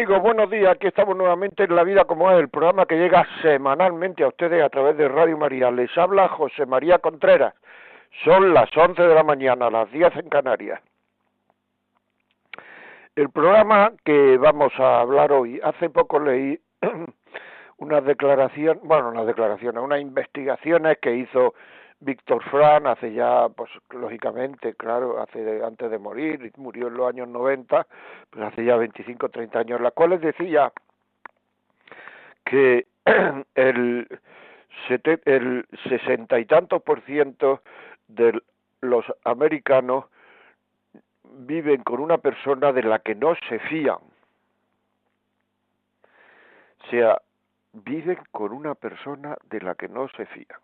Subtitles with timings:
[0.00, 0.70] Amigos, buenos días.
[0.70, 4.62] Aquí estamos nuevamente en La Vida como es, el programa que llega semanalmente a ustedes
[4.62, 5.70] a través de Radio María.
[5.70, 7.52] Les habla José María Contreras.
[8.24, 10.80] Son las 11 de la mañana, las 10 en Canarias.
[13.14, 16.58] El programa que vamos a hablar hoy, hace poco leí
[17.76, 21.52] unas declaraciones, bueno, unas declaraciones, unas investigaciones que hizo
[22.00, 27.28] Víctor Fran hace ya, pues lógicamente, claro, hace antes de morir, murió en los años
[27.28, 27.86] 90,
[28.30, 30.72] pues hace ya 25 30 años, las cuales decía
[32.44, 32.86] que
[33.54, 34.08] el,
[35.24, 37.60] el sesenta y tantos por ciento
[38.08, 38.40] de
[38.80, 40.06] los americanos
[41.24, 43.98] viven con una persona de la que no se fían.
[46.82, 47.20] O sea,
[47.74, 50.58] viven con una persona de la que no se fían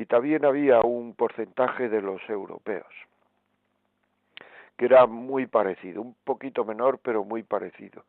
[0.00, 2.86] y también había un porcentaje de los europeos
[4.78, 8.04] que era muy parecido, un poquito menor pero muy parecido.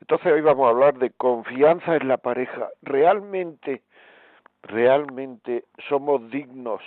[0.00, 2.70] Entonces hoy vamos a hablar de confianza en la pareja.
[2.80, 3.82] ¿Realmente,
[4.62, 6.80] realmente somos dignos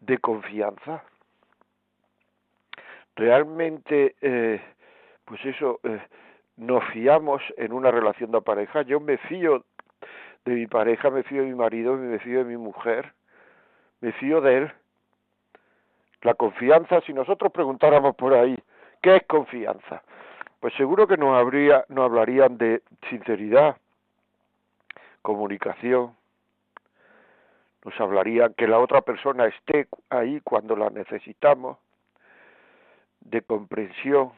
[0.00, 1.04] de confianza?
[3.14, 4.60] ¿Realmente, eh,
[5.24, 6.00] pues eso, eh,
[6.56, 8.82] nos fiamos en una relación de pareja?
[8.82, 9.64] Yo me fío
[10.44, 13.14] de mi pareja, me fío de mi marido, me fío de mi mujer
[14.00, 14.72] me fío de él.
[16.22, 18.56] La confianza, si nosotros preguntáramos por ahí,
[19.02, 20.02] ¿qué es confianza?
[20.60, 23.76] Pues seguro que nos, habría, nos hablarían de sinceridad,
[25.22, 26.16] comunicación,
[27.84, 31.78] nos hablarían que la otra persona esté ahí cuando la necesitamos,
[33.20, 34.32] de comprensión,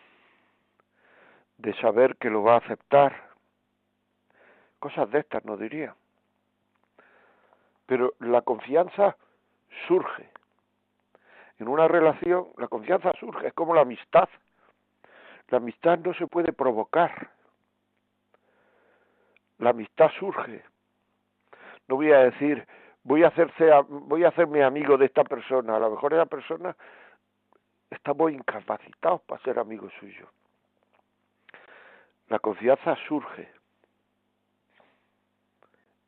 [1.58, 3.28] de saber que lo va a aceptar,
[4.78, 5.94] cosas de estas nos dirían.
[7.86, 9.16] Pero la confianza
[9.86, 10.28] surge.
[11.58, 14.28] En una relación la confianza surge, es como la amistad.
[15.48, 17.30] La amistad no se puede provocar.
[19.58, 20.62] La amistad surge.
[21.88, 22.66] No voy a decir,
[23.02, 25.76] voy a hacerse voy a hacerme amigo de esta persona.
[25.76, 26.76] A lo mejor esa persona
[27.90, 30.28] estamos incapacitados para ser amigos suyos.
[32.28, 33.50] La confianza surge.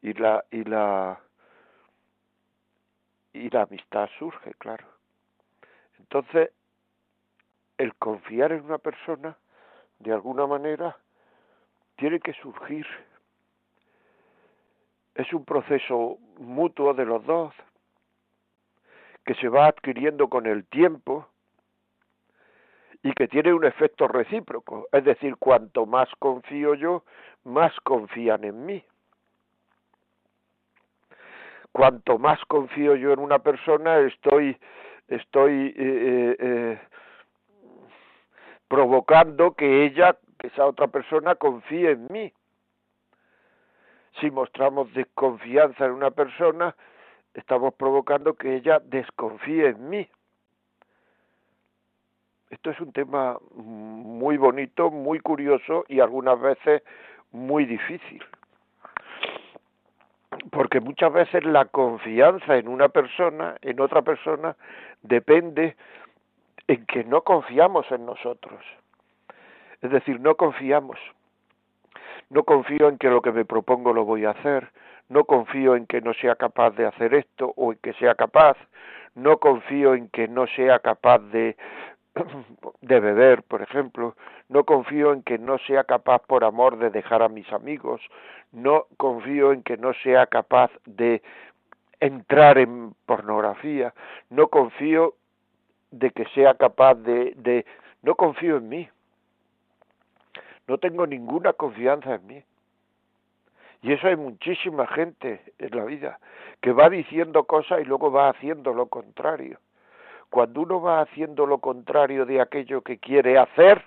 [0.03, 1.19] Y la y la
[3.33, 4.87] y la amistad surge, claro.
[5.99, 6.51] Entonces,
[7.79, 9.37] el confiar en una persona,
[9.99, 10.97] de alguna manera,
[11.97, 12.87] tiene que surgir.
[15.15, 17.55] Es un proceso mutuo de los dos,
[19.25, 21.29] que se va adquiriendo con el tiempo
[23.03, 24.89] y que tiene un efecto recíproco.
[24.93, 27.05] Es decir, cuanto más confío yo,
[27.45, 28.85] más confían en mí
[31.73, 34.57] cuanto más confío yo en una persona, estoy,
[35.09, 36.81] estoy eh, eh, eh,
[38.69, 42.33] provocando que ella, que esa otra persona, confíe en mí.
[44.21, 46.75] Si mostramos desconfianza en una persona,
[47.35, 50.09] estamos provocando que ella desconfíe en mí.
[52.51, 56.83] Esto es un tema muy bonito, muy curioso y algunas veces
[57.31, 58.25] muy difícil
[60.51, 64.57] porque muchas veces la confianza en una persona, en otra persona,
[65.03, 65.77] depende
[66.67, 68.61] en que no confiamos en nosotros.
[69.83, 70.99] Es decir, no confiamos.
[72.29, 74.71] No confío en que lo que me propongo lo voy a hacer,
[75.09, 78.57] no confío en que no sea capaz de hacer esto o en que sea capaz,
[79.17, 81.57] no confío en que no sea capaz de
[82.81, 84.17] de beber, por ejemplo,
[84.49, 88.01] no confío en que no sea capaz por amor de dejar a mis amigos,
[88.53, 91.23] no confío en que no sea capaz de
[92.01, 93.95] entrar en pornografía,
[94.31, 95.15] no confío
[95.91, 97.67] de que sea capaz de, de
[98.03, 98.89] no confío en mí,
[100.67, 102.45] no tengo ninguna confianza en mí.
[103.83, 106.21] Y eso hay muchísima gente en la vida
[106.61, 109.59] que va diciendo cosas y luego va haciendo lo contrario.
[110.31, 113.85] Cuando uno va haciendo lo contrario de aquello que quiere hacer,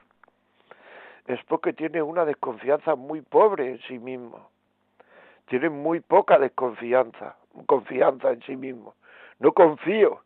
[1.25, 4.49] es porque tiene una desconfianza muy pobre en sí mismo.
[5.47, 8.95] Tiene muy poca desconfianza, confianza en sí mismo.
[9.39, 10.21] No confío.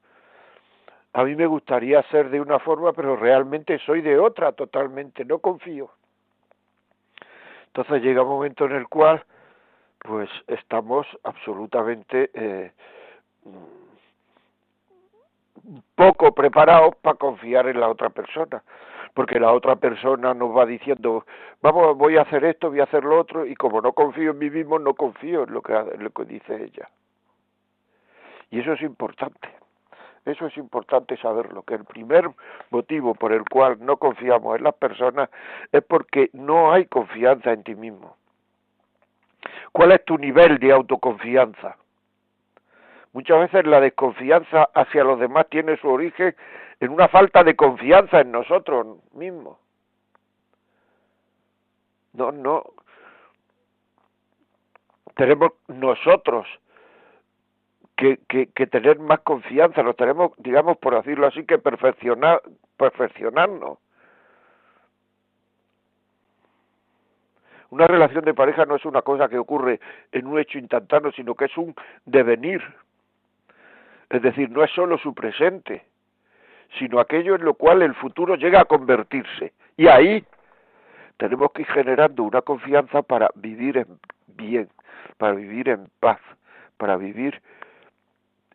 [1.14, 5.40] a mí me gustaría ser de una forma, pero realmente soy de otra totalmente, no
[5.40, 5.90] confío.
[7.68, 9.24] Entonces llega un momento en el cual,
[10.00, 12.72] pues estamos absolutamente eh,
[15.96, 18.64] poco preparados para confiar en la otra persona,
[19.14, 21.26] porque la otra persona nos va diciendo,
[21.62, 24.40] vamos, voy a hacer esto, voy a hacer lo otro, y como no confío en
[24.40, 26.90] mí mismo, no confío en lo que, en lo que dice ella.
[28.50, 29.50] Y eso es importante.
[30.26, 32.30] Eso es importante saberlo, que el primer
[32.70, 35.30] motivo por el cual no confiamos en las personas
[35.72, 38.18] es porque no hay confianza en ti mismo.
[39.72, 41.78] ¿Cuál es tu nivel de autoconfianza?
[43.18, 46.36] Muchas veces la desconfianza hacia los demás tiene su origen
[46.80, 49.58] en una falta de confianza en nosotros mismos.
[52.14, 52.64] No, no.
[55.16, 56.46] Tenemos nosotros
[57.96, 62.44] que, que, tener más confianza, nos tenemos, digamos, por decirlo así, que perfeccionar,
[62.78, 63.80] perfeccionarnos.
[67.72, 69.80] Una relación de pareja no es una cosa que ocurre
[70.12, 71.74] en un hecho instantáneo, sino que es un
[72.06, 72.62] devenir.
[74.10, 75.86] Es decir, no es solo su presente,
[76.80, 79.54] sino aquello en lo cual el futuro llega a convertirse.
[79.76, 80.24] Y ahí
[81.18, 84.70] tenemos que ir generando una confianza para vivir en bien,
[85.18, 86.20] para vivir en paz,
[86.78, 87.42] para vivir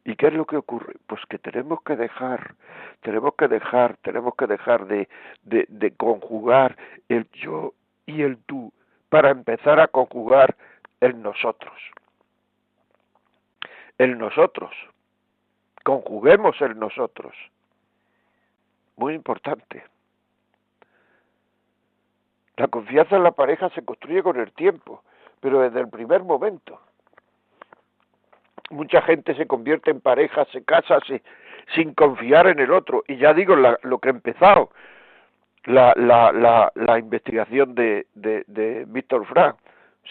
[0.04, 0.94] ¿Y qué es lo que ocurre?
[1.06, 2.55] Pues que tenemos que dejar,
[3.02, 5.08] tenemos que dejar, tenemos que dejar de,
[5.43, 6.76] de, de conjugar
[7.08, 7.75] el yo
[8.06, 8.72] y el tú
[9.08, 10.56] para empezar a conjugar
[11.00, 11.75] el nosotros.
[13.98, 14.72] El nosotros.
[15.82, 17.34] Conjuguemos el nosotros.
[18.96, 19.84] Muy importante.
[22.56, 25.02] La confianza en la pareja se construye con el tiempo,
[25.40, 26.81] pero desde el primer momento
[28.70, 30.99] mucha gente se convierte en pareja, se casa
[31.75, 33.05] sin confiar en el otro.
[33.06, 34.70] Y ya digo lo que ha empezado,
[35.64, 39.56] la, la, la, la investigación de, de, de Víctor Frank,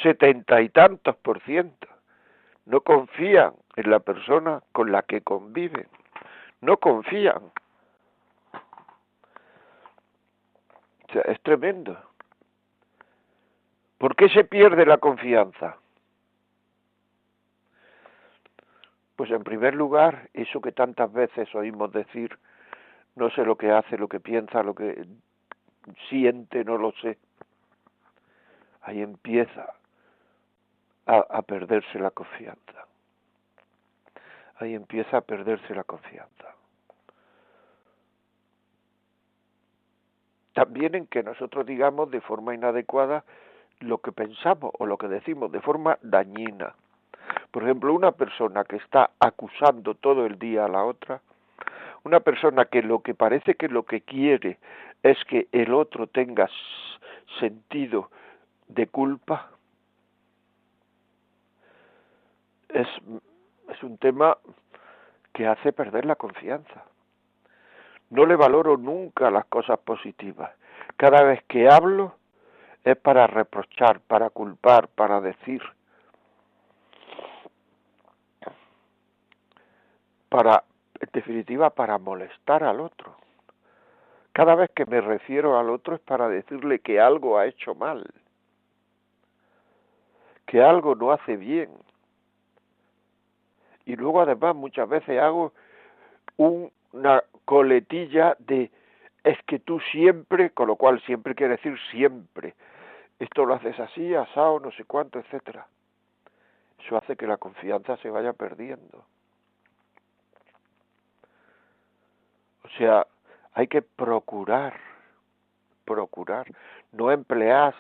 [0.02, 1.88] setenta y tantos por ciento
[2.66, 5.88] no confían en la persona con la que conviven,
[6.62, 7.52] no confían.
[11.10, 11.98] O sea, es tremendo.
[13.98, 15.78] ¿Por qué se pierde la confianza?
[19.16, 22.40] Pues en primer lugar, eso que tantas veces oímos decir,
[23.16, 25.06] no sé lo que hace, lo que piensa, lo que
[26.10, 27.18] siente, no lo sé.
[28.82, 29.74] Ahí empieza
[31.06, 32.86] a, perderse la confianza.
[34.58, 36.56] Ahí empieza a perderse la confianza.
[40.54, 43.24] También en que nosotros digamos de forma inadecuada
[43.80, 46.76] lo que pensamos o lo que decimos de forma dañina.
[47.52, 51.22] Por ejemplo, una persona que está acusando todo el día a la otra,
[52.04, 54.60] una persona que lo que parece que lo que quiere
[55.04, 56.50] es que el otro tenga
[57.40, 58.10] sentido
[58.68, 59.52] de culpa,
[62.74, 62.88] es,
[63.70, 64.38] es un tema
[65.34, 66.84] que hace perder la confianza.
[68.10, 70.52] No le valoro nunca las cosas positivas.
[70.98, 72.16] Cada vez que hablo
[72.84, 75.62] es para reprochar, para culpar, para decir.
[80.32, 80.64] para,
[80.98, 83.18] en definitiva, para molestar al otro.
[84.32, 88.10] Cada vez que me refiero al otro es para decirle que algo ha hecho mal,
[90.46, 91.70] que algo no hace bien.
[93.86, 95.54] Y luego además muchas veces hago
[96.38, 98.72] una coletilla de
[99.24, 102.56] es que tú siempre, con lo cual siempre quiere decir siempre,
[103.20, 105.68] esto lo haces así, asado, no sé cuánto, etcétera.
[106.84, 109.06] Eso hace que la confianza se vaya perdiendo.
[112.64, 113.06] O sea,
[113.54, 114.80] hay que procurar,
[115.86, 116.48] procurar,
[116.94, 117.76] no emplear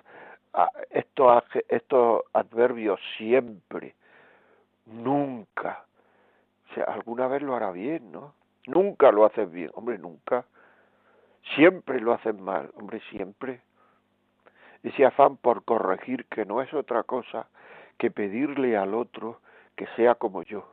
[0.91, 3.95] estos, estos adverbios siempre,
[4.85, 5.85] nunca.
[6.73, 8.33] Sea, alguna vez lo hará bien, ¿no?
[8.67, 10.45] Nunca lo haces bien, hombre, nunca.
[11.55, 13.61] Siempre lo haces mal, hombre, siempre.
[14.83, 17.47] Ese afán por corregir que no es otra cosa
[17.97, 19.41] que pedirle al otro
[19.75, 20.65] que sea como yo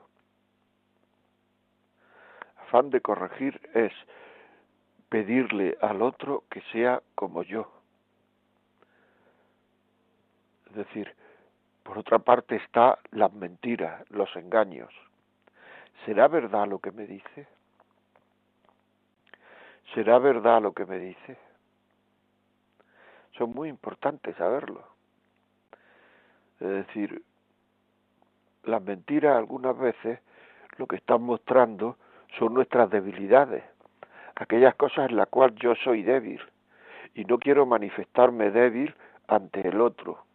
[2.68, 3.92] afán de corregir es
[5.08, 7.72] pedirle al otro que sea como yo.
[10.66, 11.14] Es decir,
[11.82, 14.92] por otra parte está las mentiras, los engaños.
[16.04, 17.46] ¿Será verdad lo que me dice?
[19.94, 21.36] ¿Será verdad lo que me dice?
[23.36, 24.84] Son muy importantes saberlo.
[26.60, 27.22] Es decir,
[28.64, 30.20] las mentiras algunas veces
[30.76, 31.96] lo que están mostrando
[32.38, 33.64] son nuestras debilidades.
[34.36, 36.40] aquellas cosas en las cuales yo soy débil
[37.14, 38.94] y no quiero manifestarme débil
[39.26, 40.27] ante el otro.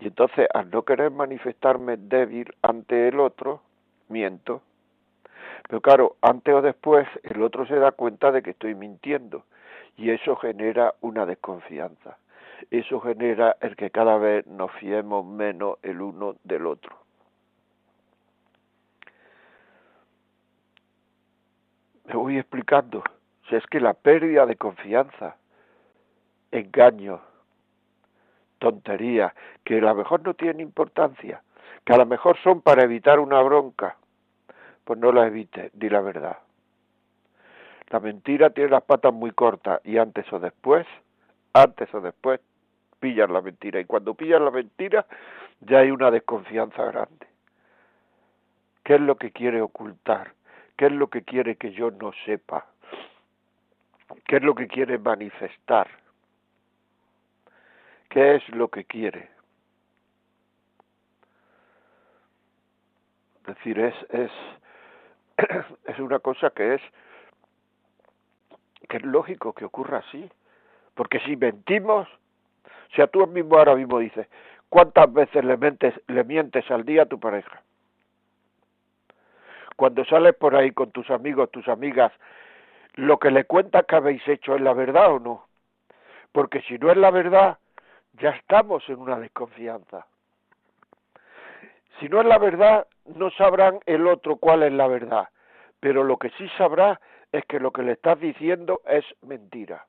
[0.00, 3.62] Y entonces, al no querer manifestarme débil ante el otro,
[4.08, 4.62] miento.
[5.68, 9.44] Pero claro, antes o después el otro se da cuenta de que estoy mintiendo
[9.96, 12.16] y eso genera una desconfianza.
[12.70, 16.96] Eso genera el que cada vez nos fiemos menos el uno del otro.
[22.04, 23.02] Me voy explicando.
[23.48, 25.36] Si es que la pérdida de confianza,
[26.50, 27.20] engaño,
[28.58, 29.34] tontería,
[29.64, 31.42] que a lo mejor no tienen importancia,
[31.84, 33.96] que a lo mejor son para evitar una bronca,
[34.84, 36.38] pues no la evite, di la verdad.
[37.90, 40.86] La mentira tiene las patas muy cortas y antes o después,
[41.54, 42.40] antes o después,
[43.00, 43.80] pillan la mentira.
[43.80, 45.06] Y cuando pillan la mentira,
[45.60, 47.26] ya hay una desconfianza grande.
[48.84, 50.32] ¿Qué es lo que quiere ocultar?
[50.76, 52.66] ¿Qué es lo que quiere que yo no sepa?
[54.26, 55.88] ¿Qué es lo que quiere manifestar?
[58.08, 59.28] ¿Qué es lo que quiere?
[63.40, 64.30] Es decir, es, es,
[65.84, 66.82] es una cosa que es,
[68.88, 70.30] que es lógico que ocurra así.
[70.94, 74.26] Porque si mentimos, o sea, tú mismo ahora mismo dices,
[74.68, 77.62] ¿cuántas veces le, mentes, le mientes al día a tu pareja?
[79.76, 82.12] Cuando sales por ahí con tus amigos, tus amigas,
[82.94, 85.46] lo que le cuentas que habéis hecho es la verdad o no.
[86.32, 87.58] Porque si no es la verdad,
[88.20, 90.06] ya estamos en una desconfianza.
[91.98, 95.28] Si no es la verdad, no sabrán el otro cuál es la verdad,
[95.80, 97.00] pero lo que sí sabrá
[97.32, 99.86] es que lo que le estás diciendo es mentira.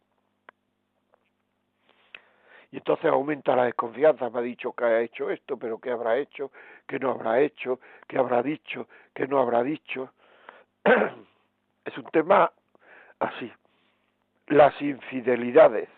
[2.72, 6.18] Y entonces aumenta la desconfianza, me ha dicho que ha hecho esto, pero ¿qué habrá
[6.18, 6.52] hecho?
[6.88, 7.80] ¿Qué no habrá hecho?
[8.08, 8.88] ¿Qué habrá dicho?
[9.14, 10.12] ¿Qué no habrá dicho?
[11.86, 12.52] es un tema
[13.20, 13.52] así.
[14.48, 15.90] Las infidelidades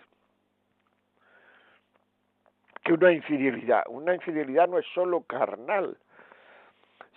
[2.83, 3.83] que una infidelidad.
[3.87, 5.97] Una infidelidad no es solo carnal,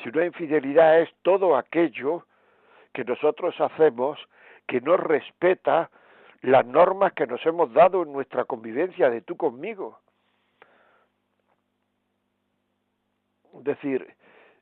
[0.02, 2.26] si una infidelidad es todo aquello
[2.92, 4.18] que nosotros hacemos
[4.66, 5.90] que no respeta
[6.42, 9.98] las normas que nos hemos dado en nuestra convivencia de tú conmigo.
[13.56, 14.14] Es decir,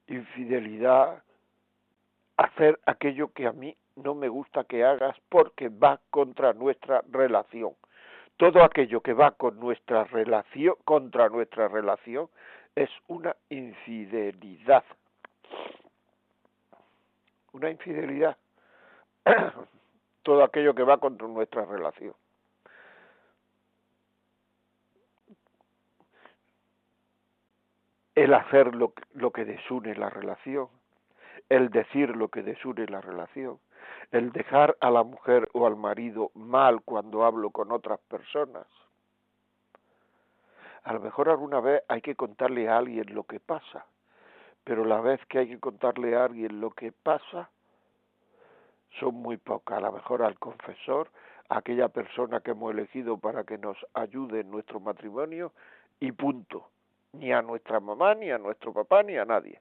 [0.07, 1.23] infidelidad,
[2.37, 7.75] hacer aquello que a mí no me gusta que hagas porque va contra nuestra relación
[8.43, 12.29] todo aquello que va con nuestra relación, contra nuestra relación,
[12.75, 14.83] es una infidelidad.
[17.53, 18.37] Una infidelidad.
[20.25, 22.15] todo aquello que va contra nuestra relación.
[28.17, 30.67] El hacer lo, lo que desune la relación,
[31.49, 33.61] el decir lo que desune la relación,
[34.11, 38.67] el dejar a la mujer o al marido mal cuando hablo con otras personas.
[40.85, 43.87] A lo mejor alguna vez hay que contarle a alguien lo que pasa,
[44.65, 47.51] pero la vez que hay que contarle a alguien lo que pasa
[48.99, 49.79] son muy pocas.
[49.79, 51.09] A lo mejor al confesor,
[51.49, 55.53] a aquella persona que hemos elegido para que nos ayude en nuestro matrimonio
[56.01, 56.69] y punto.
[57.13, 59.61] Ni a nuestra mamá, ni a nuestro papá, ni a nadie.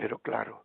[0.00, 0.62] Pero claro,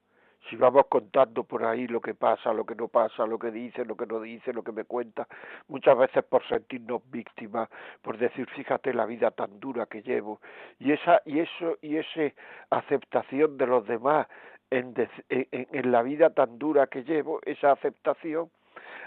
[0.50, 3.84] si vamos contando por ahí lo que pasa, lo que no pasa, lo que dice,
[3.84, 5.28] lo que no dice, lo que me cuenta,
[5.68, 7.68] muchas veces por sentirnos víctimas,
[8.02, 10.40] por decir, fíjate la vida tan dura que llevo,
[10.80, 12.34] y esa y eso y esa
[12.70, 14.26] aceptación de los demás
[14.70, 14.94] en,
[15.30, 18.50] en la vida tan dura que llevo, esa aceptación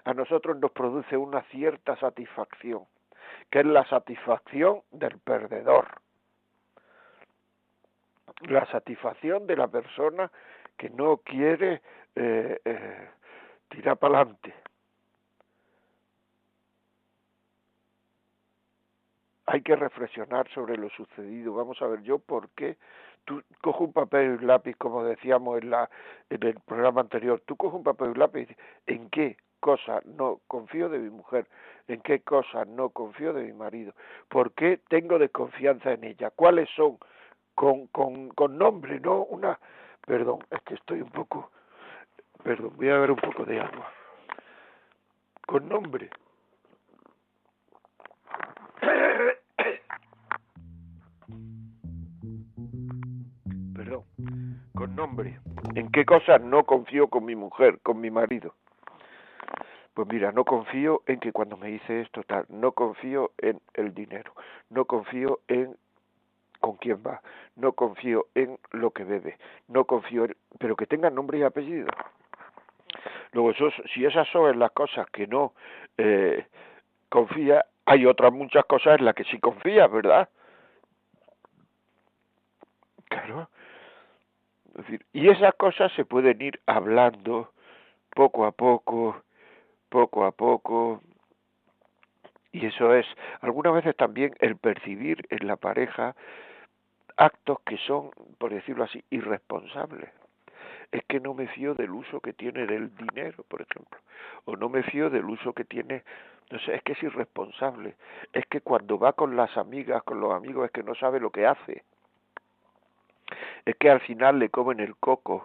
[0.05, 2.85] a nosotros nos produce una cierta satisfacción,
[3.49, 6.03] que es la satisfacción del perdedor
[8.47, 10.31] la satisfacción de la persona
[10.77, 11.83] que no quiere
[12.15, 13.09] eh, eh,
[13.69, 14.55] tirar para adelante.
[19.47, 21.55] Hay que reflexionar sobre lo sucedido.
[21.55, 22.77] Vamos a ver, yo por qué
[23.25, 25.91] tú cojo un papel y un lápiz, como decíamos en, la,
[26.31, 28.49] en el programa anterior, tú coges un papel y lápiz
[28.87, 31.47] ¿en qué cosa no confío de mi mujer?
[31.89, 33.93] ¿En qué cosa no confío de mi marido?
[34.29, 36.31] ¿Por qué tengo desconfianza en ella?
[36.31, 36.99] ¿Cuáles son
[37.59, 39.59] con, con, con nombre, no una...
[40.07, 41.51] Perdón, es que estoy un poco...
[42.45, 43.93] Perdón, voy a ver un poco de agua.
[45.45, 46.09] Con nombre.
[53.75, 54.05] Perdón,
[54.73, 55.41] con nombre.
[55.75, 58.55] ¿En qué cosas no confío con mi mujer, con mi marido?
[59.95, 63.95] Pues mira, no confío en que cuando me dice esto tal, no confío en el
[63.95, 64.33] dinero,
[64.71, 65.77] no confío en
[66.61, 67.21] con quién va,
[67.57, 69.39] no confío en lo que bebe,
[69.69, 71.89] no confío en, pero que tenga nombre y apellido.
[73.33, 75.53] Luego, eso, si esas son las cosas que no
[75.97, 76.47] eh,
[77.09, 80.29] confía, hay otras muchas cosas en las que sí confía, ¿verdad?
[83.09, 83.49] Claro.
[84.75, 87.53] decir, y esas cosas se pueden ir hablando
[88.15, 89.23] poco a poco,
[89.89, 91.03] poco a poco,
[92.53, 93.07] y eso es,
[93.41, 96.17] algunas veces también el percibir en la pareja
[97.17, 100.11] actos que son, por decirlo así, irresponsables.
[100.91, 103.99] Es que no me fío del uso que tiene del dinero, por ejemplo,
[104.47, 106.03] o no me fío del uso que tiene,
[106.51, 107.97] no sé, es que es irresponsable,
[108.33, 111.31] es que cuando va con las amigas, con los amigos, es que no sabe lo
[111.31, 111.83] que hace,
[113.67, 115.43] es que al final le comen el coco,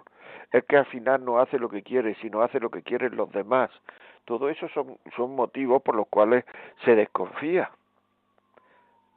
[0.54, 3.32] es que al final no hace lo que quiere, sino hace lo que quieren los
[3.32, 3.72] demás,
[4.26, 6.46] todo eso son, son motivos por los cuales
[6.86, 7.72] se desconfía.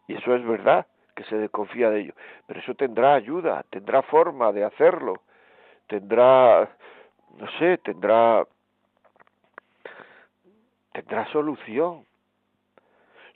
[0.08, 2.14] Y eso es verdad, que se desconfía de ello.
[2.46, 5.22] Pero eso tendrá ayuda, tendrá forma de hacerlo,
[5.88, 6.70] tendrá,
[7.38, 8.46] no sé, tendrá,
[10.92, 12.05] tendrá solución.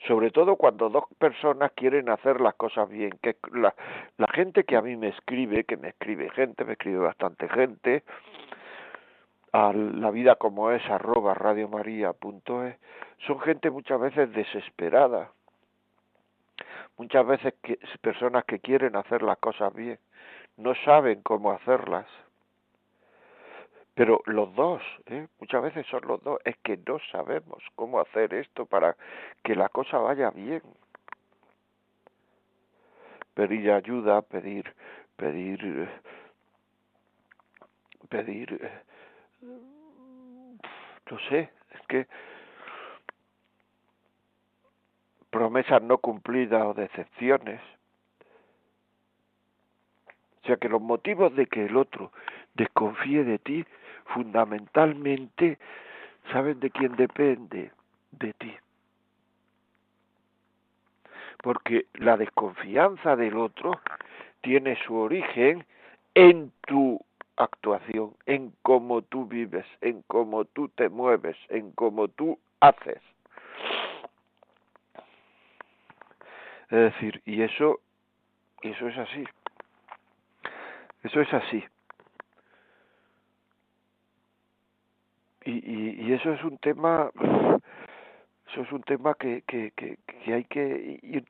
[0.07, 3.11] Sobre todo cuando dos personas quieren hacer las cosas bien.
[3.21, 3.73] Que la,
[4.17, 8.03] la gente que a mí me escribe, que me escribe gente, me escribe bastante gente,
[9.53, 12.75] a la vida como es arroba radiomaria.es
[13.27, 15.31] son gente muchas veces desesperada
[16.97, 19.99] muchas veces que, personas que quieren hacer las cosas bien
[20.57, 22.05] no saben cómo hacerlas
[23.95, 25.27] pero los dos ¿eh?
[25.39, 28.95] muchas veces son los dos es que no sabemos cómo hacer esto para
[29.43, 30.61] que la cosa vaya bien
[33.33, 34.73] pedir ayuda pedir
[35.17, 35.89] pedir
[38.09, 38.71] pedir
[41.11, 42.07] no sé, es que
[45.29, 47.61] promesas no cumplidas o decepciones.
[50.43, 52.11] O sea que los motivos de que el otro
[52.53, 53.65] desconfíe de ti,
[54.13, 55.57] fundamentalmente,
[56.31, 57.71] ¿saben de quién depende?
[58.11, 58.53] De ti.
[61.41, 63.79] Porque la desconfianza del otro
[64.41, 65.65] tiene su origen
[66.13, 66.99] en tu
[67.37, 73.01] actuación, en cómo tú vives, en cómo tú te mueves, en cómo tú haces.
[76.69, 77.79] Es decir, y eso,
[78.61, 79.25] eso es así.
[81.03, 81.63] Eso es así.
[85.43, 87.09] Y, y, y eso es un tema,
[88.51, 89.97] eso es un tema que, que, que,
[90.33, 91.25] hay que ir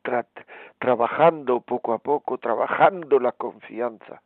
[0.80, 4.22] trabajando poco a poco, trabajando la confianza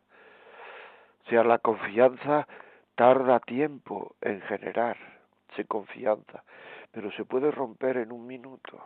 [1.25, 2.47] o sea, la confianza
[2.95, 5.03] tarda tiempo en generarse
[5.67, 6.43] confianza,
[6.91, 8.77] pero se puede romper en un minuto.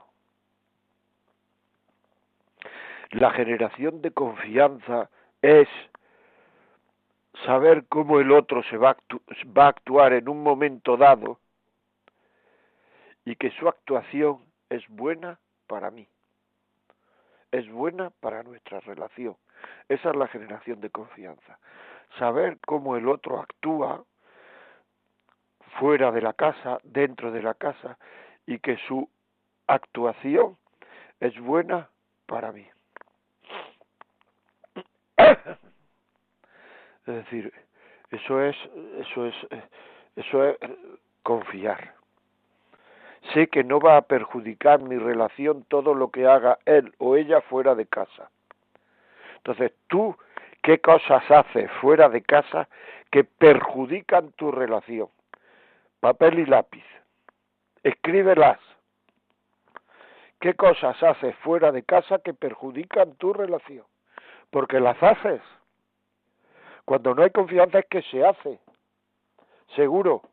[3.12, 5.10] La generación de confianza
[5.42, 5.68] es
[7.46, 11.40] saber cómo el otro se va a, actuar en un momento dado
[13.26, 16.08] y que su actuación es buena para mí,
[17.52, 19.36] es buena para nuestra relación.
[19.88, 21.60] Esa es la generación de confianza
[22.18, 24.04] saber cómo el otro actúa
[25.80, 27.98] fuera de la casa, dentro de la casa,
[28.46, 29.10] y que su
[29.68, 30.58] actuación
[31.20, 31.90] es buena
[32.26, 32.68] para mí.
[37.10, 37.52] Es decir,
[38.12, 38.56] eso es,
[39.00, 39.36] eso es,
[40.16, 40.58] eso es
[41.24, 41.96] confiar.
[43.34, 47.42] Sé que no va a perjudicar mi relación todo lo que haga él o ella
[47.42, 48.30] fuera de casa.
[49.38, 50.16] Entonces tú
[50.62, 52.70] qué cosas haces fuera de casa
[53.12, 55.10] que perjudican tu relación.
[56.00, 56.86] Papel y lápiz.
[57.82, 58.60] Escríbelas.
[60.40, 63.86] ¿Qué cosas haces fuera de casa que perjudican tu relación?
[64.52, 65.42] Porque las haces.
[66.90, 68.60] Cuando no hay confianza es que se hace.
[69.76, 70.24] Seguro.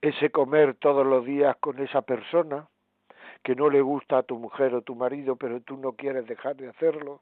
[0.00, 2.68] Ese comer todos los días con esa persona
[3.42, 6.56] que no le gusta a tu mujer o tu marido, pero tú no quieres dejar
[6.56, 7.20] de hacerlo.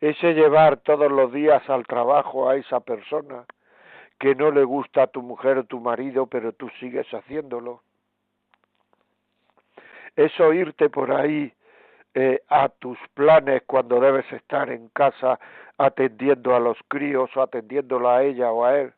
[0.00, 3.44] Ese llevar todos los días al trabajo a esa persona
[4.18, 7.82] que no le gusta a tu mujer o tu marido, pero tú sigues haciéndolo.
[10.16, 11.52] Eso irte por ahí
[12.14, 15.38] eh, a tus planes cuando debes estar en casa
[15.78, 18.92] atendiendo a los críos o atendiéndola a ella o a él,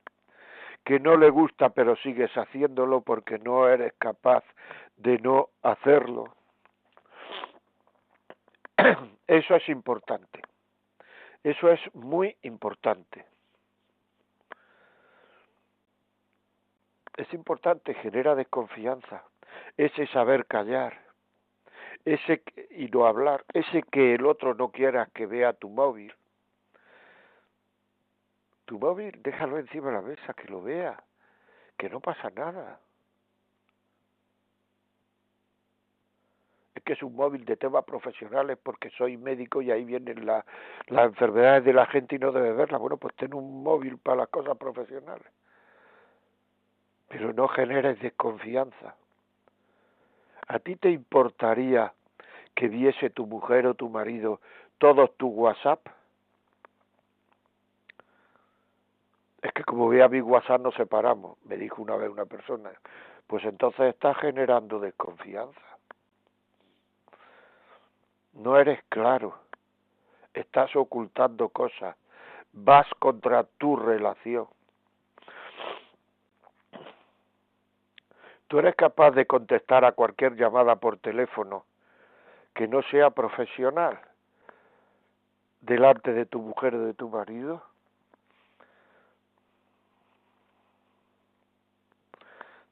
[0.85, 4.44] que no le gusta pero sigues haciéndolo porque no eres capaz
[4.96, 6.35] de no hacerlo.
[9.27, 10.42] Eso es importante.
[11.44, 13.24] Eso es muy importante.
[17.16, 19.22] Es importante, genera desconfianza.
[19.77, 21.03] Ese saber callar.
[22.04, 26.12] Ese y no hablar, ese que el otro no quiera que vea tu móvil.
[28.66, 31.02] Tu móvil, déjalo encima de la mesa, que lo vea,
[31.76, 32.80] que no pasa nada.
[36.74, 40.44] Es que es un móvil de temas profesionales porque soy médico y ahí vienen las
[40.88, 42.80] enfermedades de la gente y no debe verlas.
[42.80, 45.26] Bueno, pues ten un móvil para las cosas profesionales.
[47.08, 48.96] Pero no generes desconfianza.
[50.48, 51.92] ¿A ti te importaría
[52.54, 54.40] que viese tu mujer o tu marido
[54.78, 55.87] todos tu WhatsApp?
[59.42, 62.70] Es que como vea mi WhatsApp nos separamos, me dijo una vez una persona.
[63.26, 65.61] Pues entonces estás generando desconfianza.
[68.35, 69.38] No eres claro,
[70.35, 71.96] estás ocultando cosas,
[72.52, 74.46] vas contra tu relación.
[78.48, 81.64] ¿Tú eres capaz de contestar a cualquier llamada por teléfono
[82.54, 83.98] que no sea profesional
[85.61, 87.62] delante de tu mujer o de tu marido?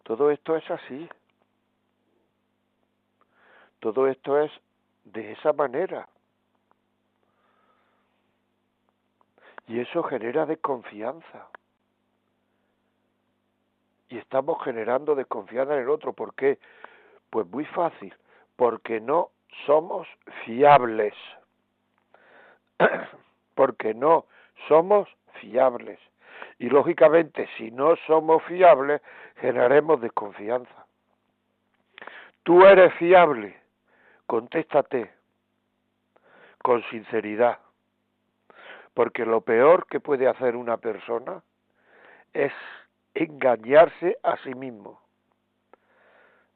[0.02, 1.08] Todo esto es así.
[3.80, 4.52] Todo esto es
[5.04, 6.08] de esa manera.
[9.66, 11.48] Y eso genera desconfianza
[14.12, 16.12] y estamos generando desconfianza en el otro.
[16.12, 16.59] ¿Por qué?
[17.31, 18.14] Pues muy fácil,
[18.57, 19.31] porque no
[19.64, 20.07] somos
[20.44, 21.14] fiables.
[23.55, 24.27] porque no
[24.68, 25.09] somos
[25.40, 25.98] fiables.
[26.59, 29.01] Y lógicamente, si no somos fiables,
[29.37, 30.87] generaremos desconfianza.
[32.42, 33.59] Tú eres fiable,
[34.27, 35.11] contéstate
[36.62, 37.61] con sinceridad.
[38.92, 41.42] Porque lo peor que puede hacer una persona
[42.35, 42.53] es
[43.14, 45.01] engañarse a sí mismo.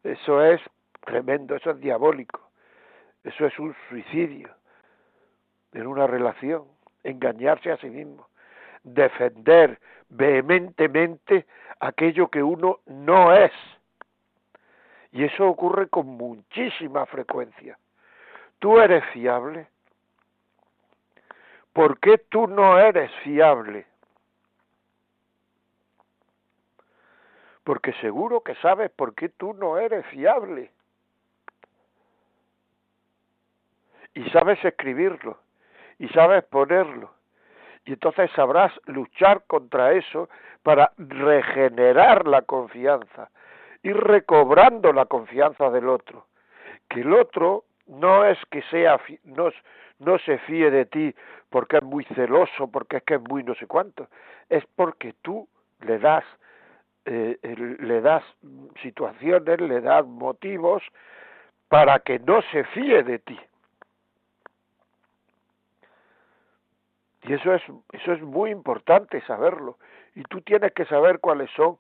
[0.03, 0.61] Eso es
[1.05, 2.40] tremendo, eso es diabólico,
[3.25, 4.55] eso es un suicidio
[5.73, 6.64] en una relación,
[7.05, 8.29] engañarse a sí mismo,
[8.83, 11.47] defender vehementemente
[11.81, 13.53] aquello que uno no es.
[15.12, 17.79] Y eso ocurre con muchísima frecuencia.
[18.59, 19.69] ¿Tú eres fiable?
[21.73, 23.87] ¿Por qué tú no eres fiable?
[27.66, 30.70] Porque seguro que sabes por qué tú no eres fiable.
[34.14, 35.37] Y sabes escribirlo,
[35.98, 37.11] y sabes ponerlo.
[37.85, 40.29] Y entonces sabrás luchar contra eso
[40.62, 43.31] para regenerar la confianza,
[43.83, 46.29] ir recobrando la confianza del otro.
[46.88, 49.50] Que el otro no es que sea no,
[49.98, 51.12] no se fíe de ti
[51.50, 54.07] porque es muy celoso, porque es que es muy no sé cuánto,
[54.48, 55.48] es porque tú
[55.81, 56.24] le das
[57.07, 57.38] eh,
[57.81, 58.25] le das
[58.83, 60.83] situaciones, le das motivos
[61.69, 63.38] para que no se fíe de ti.
[67.23, 69.79] Y eso es, eso es muy importante saberlo.
[70.14, 71.77] Y tú tienes que saber cuáles son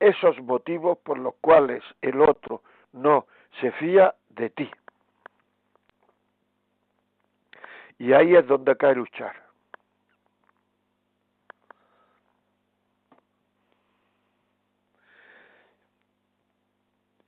[0.00, 2.62] esos motivos por los cuales el otro
[2.92, 3.26] no
[3.60, 4.70] se fía de ti.
[7.98, 9.46] Y ahí es donde cae luchar.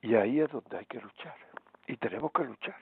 [0.00, 1.36] Y ahí es donde hay que luchar.
[1.86, 2.76] Y tenemos que luchar.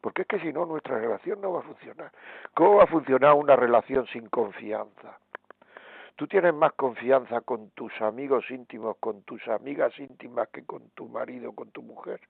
[0.00, 2.12] Porque es que si no, nuestra relación no va a funcionar.
[2.54, 5.18] ¿Cómo va a funcionar una relación sin confianza?
[6.16, 11.08] Tú tienes más confianza con tus amigos íntimos, con tus amigas íntimas que con tu
[11.08, 12.20] marido, con tu mujer.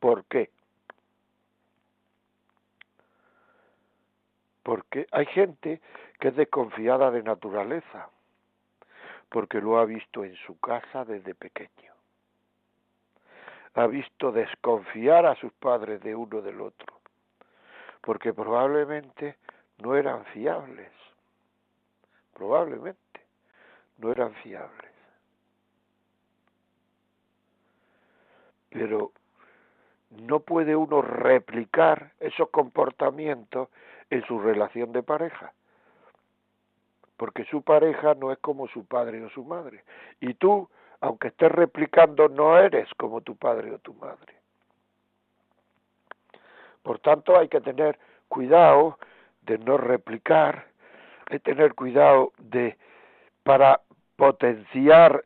[0.00, 0.50] ¿Por qué?
[4.62, 5.80] Porque hay gente
[6.18, 8.10] que es desconfiada de naturaleza,
[9.28, 11.91] porque lo ha visto en su casa desde pequeño
[13.74, 17.00] ha visto desconfiar a sus padres de uno del otro,
[18.00, 19.36] porque probablemente
[19.78, 20.92] no eran fiables,
[22.34, 23.20] probablemente
[23.98, 24.90] no eran fiables.
[28.68, 29.12] Pero
[30.10, 33.68] no puede uno replicar esos comportamientos
[34.10, 35.52] en su relación de pareja,
[37.16, 39.84] porque su pareja no es como su padre o su madre,
[40.20, 40.68] y tú
[41.02, 44.34] aunque estés replicando, no eres como tu padre o tu madre.
[46.82, 48.98] Por tanto, hay que tener cuidado
[49.42, 50.66] de no replicar,
[51.26, 52.78] hay que tener cuidado de
[53.42, 53.80] para
[54.14, 55.24] potenciar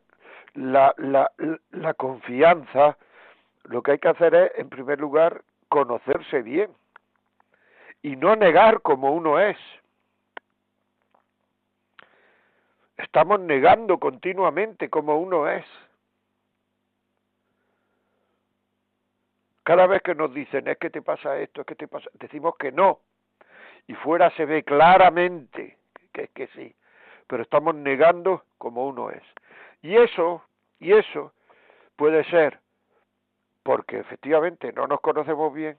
[0.55, 1.31] la, la,
[1.69, 2.97] la confianza,
[3.65, 6.71] lo que hay que hacer es, en primer lugar, conocerse bien
[8.01, 9.57] y no negar como uno es.
[12.97, 15.65] Estamos negando continuamente como uno es.
[19.63, 22.55] Cada vez que nos dicen es que te pasa esto, es que te pasa, decimos
[22.57, 23.01] que no.
[23.85, 25.77] Y fuera se ve claramente
[26.11, 26.75] que es que sí,
[27.27, 29.23] pero estamos negando como uno es.
[29.81, 30.43] Y eso,
[30.79, 31.33] y eso
[31.95, 32.59] puede ser
[33.61, 35.77] porque efectivamente no nos conocemos bien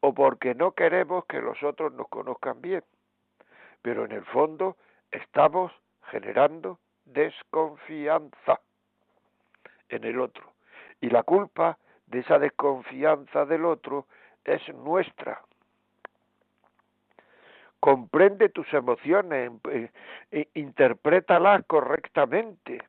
[0.00, 2.82] o porque no queremos que los otros nos conozcan bien.
[3.80, 4.76] Pero en el fondo
[5.12, 5.72] estamos
[6.10, 8.60] generando desconfianza
[9.88, 10.52] en el otro.
[11.00, 14.06] Y la culpa de esa desconfianza del otro
[14.44, 15.42] es nuestra.
[17.80, 19.52] Comprende tus emociones,
[20.30, 22.82] eh, interprétalas correctamente.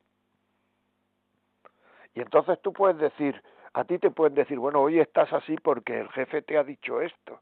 [2.16, 3.42] Y entonces tú puedes decir,
[3.74, 7.02] a ti te pueden decir, bueno, hoy estás así porque el jefe te ha dicho
[7.02, 7.42] esto.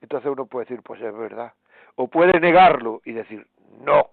[0.00, 1.52] Entonces uno puede decir, pues es verdad.
[1.94, 3.46] O puede negarlo y decir,
[3.78, 4.10] no.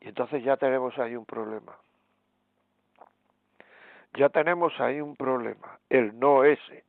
[0.00, 1.76] Y entonces ya tenemos ahí un problema.
[4.14, 6.84] Ya tenemos ahí un problema, el no ese.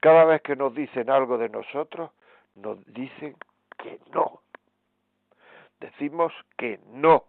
[0.00, 2.10] Cada vez que nos dicen algo de nosotros,
[2.56, 3.36] nos dicen
[3.78, 4.42] que no.
[5.80, 7.24] Decimos que no.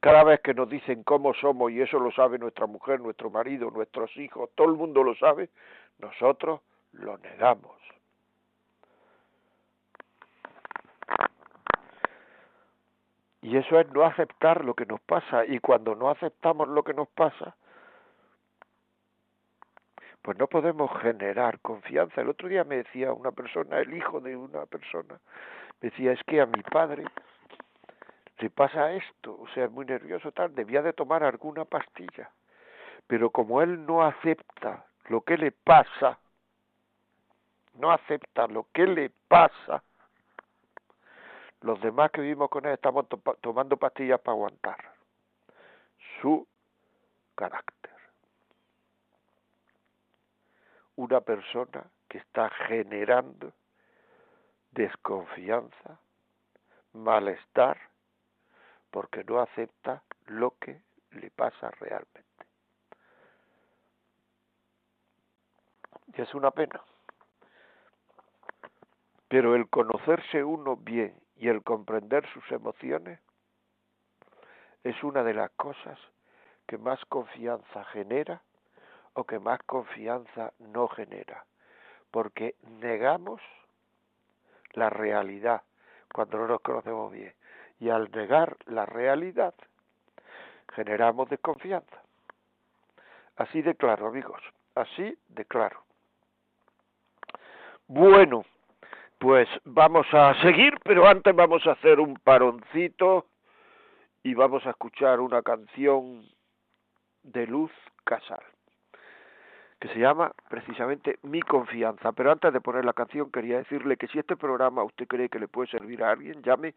[0.00, 3.70] Cada vez que nos dicen cómo somos, y eso lo sabe nuestra mujer, nuestro marido,
[3.70, 5.50] nuestros hijos, todo el mundo lo sabe,
[5.98, 6.60] nosotros
[6.92, 7.80] lo negamos.
[13.44, 15.44] Y eso es no aceptar lo que nos pasa.
[15.44, 17.54] Y cuando no aceptamos lo que nos pasa,
[20.22, 22.22] pues no podemos generar confianza.
[22.22, 25.20] El otro día me decía una persona, el hijo de una persona,
[25.82, 27.04] me decía, es que a mi padre
[28.38, 32.30] le pasa esto, o sea, es muy nervioso, tal, debía de tomar alguna pastilla.
[33.06, 36.18] Pero como él no acepta lo que le pasa,
[37.74, 39.82] no acepta lo que le pasa,
[41.64, 43.06] los demás que vivimos con él estamos
[43.40, 44.76] tomando pastillas para aguantar
[46.20, 46.46] su
[47.34, 47.90] carácter.
[50.96, 53.54] Una persona que está generando
[54.72, 55.98] desconfianza,
[56.92, 57.80] malestar,
[58.90, 62.46] porque no acepta lo que le pasa realmente.
[66.14, 66.82] Y es una pena.
[69.28, 73.20] Pero el conocerse uno bien y el comprender sus emociones
[74.82, 75.98] es una de las cosas
[76.66, 78.42] que más confianza genera
[79.14, 81.44] o que más confianza no genera,
[82.10, 83.40] porque negamos
[84.72, 85.62] la realidad
[86.12, 87.34] cuando no nos conocemos bien
[87.80, 89.54] y al negar la realidad
[90.74, 92.02] generamos desconfianza.
[93.36, 94.40] Así de claro, amigos,
[94.74, 95.82] así de claro.
[97.88, 98.44] Bueno,
[99.24, 103.24] pues vamos a seguir, pero antes vamos a hacer un paroncito
[104.22, 106.28] y vamos a escuchar una canción
[107.22, 107.70] de Luz
[108.04, 108.42] Casal
[109.80, 112.12] que se llama precisamente Mi Confianza.
[112.12, 115.38] Pero antes de poner la canción quería decirle que si este programa usted cree que
[115.38, 116.74] le puede servir a alguien, llame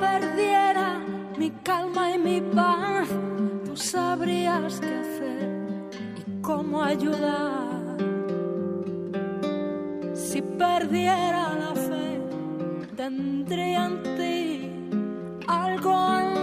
[0.00, 0.98] Perdiera
[1.38, 3.08] mi calma y mi paz
[3.74, 5.48] sabrías qué hacer
[6.16, 7.96] y cómo ayudar.
[10.14, 12.20] Si perdiera la fe,
[12.96, 14.70] tendría en ti
[15.46, 16.39] algo en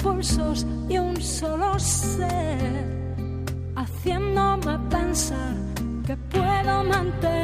[0.00, 2.86] impulsos y un solo ser,
[3.76, 5.54] haciéndome pensar
[6.06, 7.39] que puedo mantenerme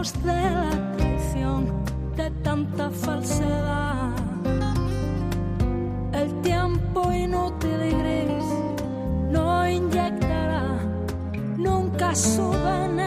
[0.00, 1.66] de la traición,
[2.16, 4.14] de tanta falsedad.
[6.14, 8.44] El tiempo inútil y gris
[9.30, 10.64] no inyectará
[11.58, 12.99] nunca su veneno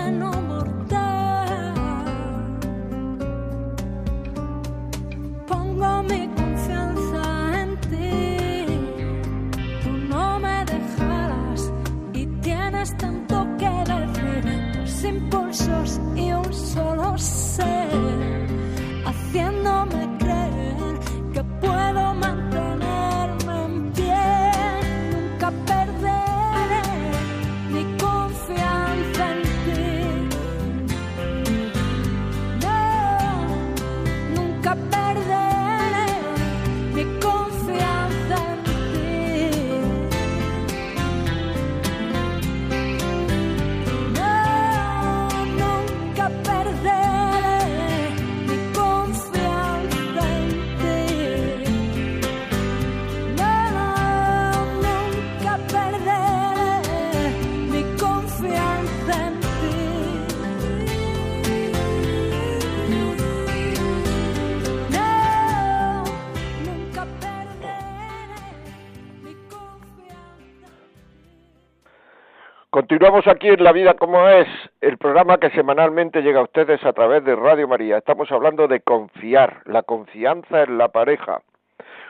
[72.94, 74.48] Continuamos aquí en La Vida como es,
[74.80, 77.98] el programa que semanalmente llega a ustedes a través de Radio María.
[77.98, 81.42] Estamos hablando de confiar, la confianza en la pareja.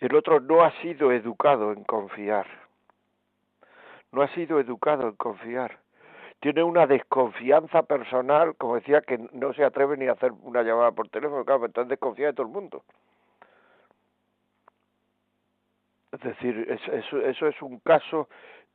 [0.00, 2.46] El otro no ha sido educado en confiar.
[4.10, 5.78] No ha sido educado en confiar.
[6.40, 10.90] Tiene una desconfianza personal, como decía, que no se atreve ni a hacer una llamada
[10.90, 12.82] por teléfono, claro, entonces desconfía de todo el mundo.
[16.12, 18.28] Es decir, es- eso, eso es un caso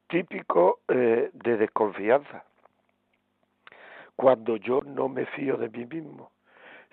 [0.08, 2.44] típico eh, de desconfianza.
[4.16, 6.32] Cuando yo no me fío de mí mismo.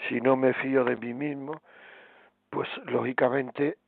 [0.09, 1.62] Si no me fío de mí mismo,
[2.50, 3.79] pues lógicamente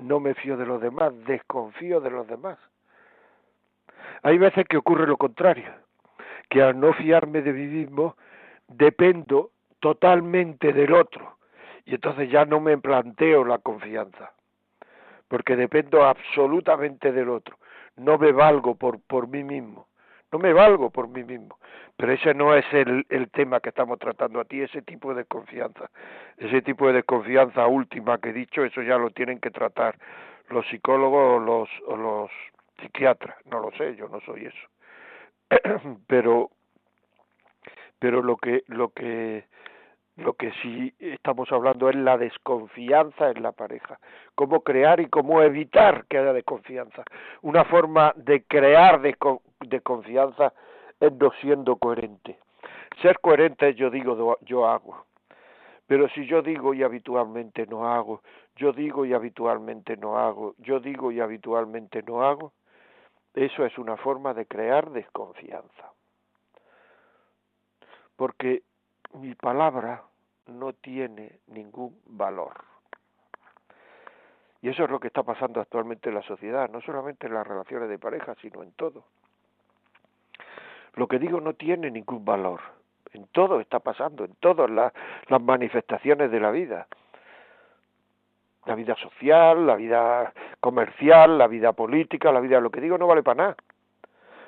[0.00, 2.58] no me fío de los demás, desconfío de los demás.
[4.22, 5.70] Hay veces que ocurre lo contrario,
[6.48, 8.16] que al no fiarme de mí mismo,
[8.68, 11.38] dependo totalmente del otro.
[11.84, 14.32] Y entonces ya no me planteo la confianza
[15.28, 17.58] porque dependo absolutamente del otro.
[17.96, 19.88] No me valgo por, por mí mismo,
[20.32, 21.58] no me valgo por mí mismo.
[21.96, 25.90] Pero ese no es el, el tema que estamos tratando aquí, ese tipo de desconfianza.
[26.36, 29.96] Ese tipo de desconfianza última que he dicho, eso ya lo tienen que tratar
[30.48, 32.30] los psicólogos o los, o los
[32.80, 33.36] psiquiatras.
[33.46, 34.68] No lo sé, yo no soy eso.
[36.06, 36.50] pero
[37.98, 39.44] pero lo que lo que
[40.18, 44.00] lo que sí estamos hablando es la desconfianza en la pareja,
[44.34, 47.04] cómo crear y cómo evitar que haya desconfianza.
[47.42, 50.52] Una forma de crear desco- desconfianza
[50.98, 52.36] es no siendo coherente.
[53.00, 55.06] Ser coherente yo digo, yo hago.
[55.86, 58.20] Pero si yo digo y habitualmente no hago,
[58.56, 62.52] yo digo y habitualmente no hago, yo digo y habitualmente no hago,
[63.34, 65.92] eso es una forma de crear desconfianza.
[68.16, 68.62] Porque
[69.20, 70.02] mi palabra
[70.46, 72.52] no tiene ningún valor.
[74.60, 77.46] Y eso es lo que está pasando actualmente en la sociedad, no solamente en las
[77.46, 79.04] relaciones de pareja, sino en todo.
[80.94, 82.60] Lo que digo no tiene ningún valor.
[83.12, 84.92] en todo está pasando, en todas las,
[85.28, 86.88] las manifestaciones de la vida.
[88.66, 93.06] La vida social, la vida comercial, la vida política, la vida, lo que digo no
[93.06, 93.56] vale para nada.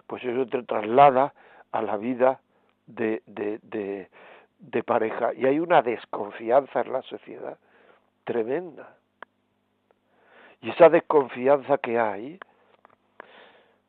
[0.07, 1.33] Pues eso te traslada
[1.73, 2.41] a la vida
[2.87, 4.11] de, de, de,
[4.61, 5.35] de pareja.
[5.35, 7.59] Y hay una desconfianza en la sociedad
[8.25, 8.97] tremenda.
[10.61, 12.39] Y esa desconfianza que hay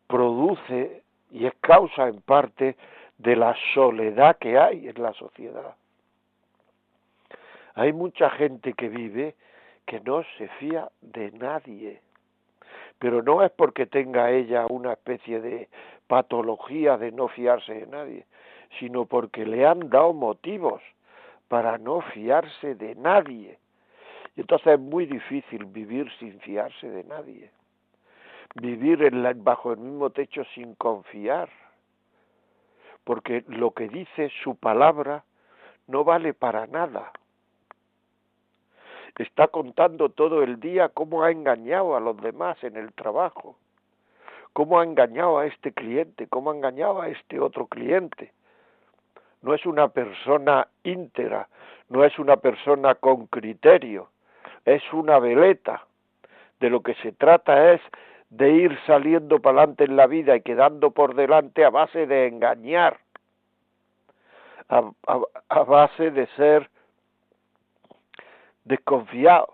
[0.07, 2.76] produce y es causa en parte
[3.17, 5.76] de la soledad que hay en la sociedad.
[7.76, 9.36] Hay mucha gente que vive
[9.86, 12.01] que no se fía de nadie,
[12.99, 15.69] pero no es porque tenga ella una especie de
[16.07, 18.26] patología de no fiarse de nadie,
[18.80, 20.82] sino porque le han dado motivos
[21.47, 23.57] para no fiarse de nadie.
[24.36, 27.51] Y entonces es muy difícil vivir sin fiarse de nadie,
[28.55, 31.49] vivir en bajo el mismo techo sin confiar
[33.03, 35.24] porque lo que dice su palabra
[35.88, 37.11] no vale para nada.
[39.17, 43.57] Está contando todo el día cómo ha engañado a los demás en el trabajo,
[44.53, 48.32] cómo ha engañado a este cliente, cómo ha engañado a este otro cliente.
[49.42, 51.48] No es una persona íntegra,
[51.89, 54.10] no es una persona con criterio,
[54.66, 55.86] es una veleta.
[56.60, 57.82] De lo que se trata es
[58.30, 62.28] de ir saliendo para adelante en la vida y quedando por delante a base de
[62.28, 63.00] engañar,
[64.70, 66.70] a, base de ser
[68.64, 69.54] desconfiado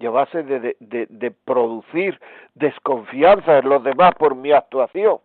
[0.00, 2.20] y a base de, de, de, producir
[2.54, 5.20] desconfianza en los demás por mi actuación.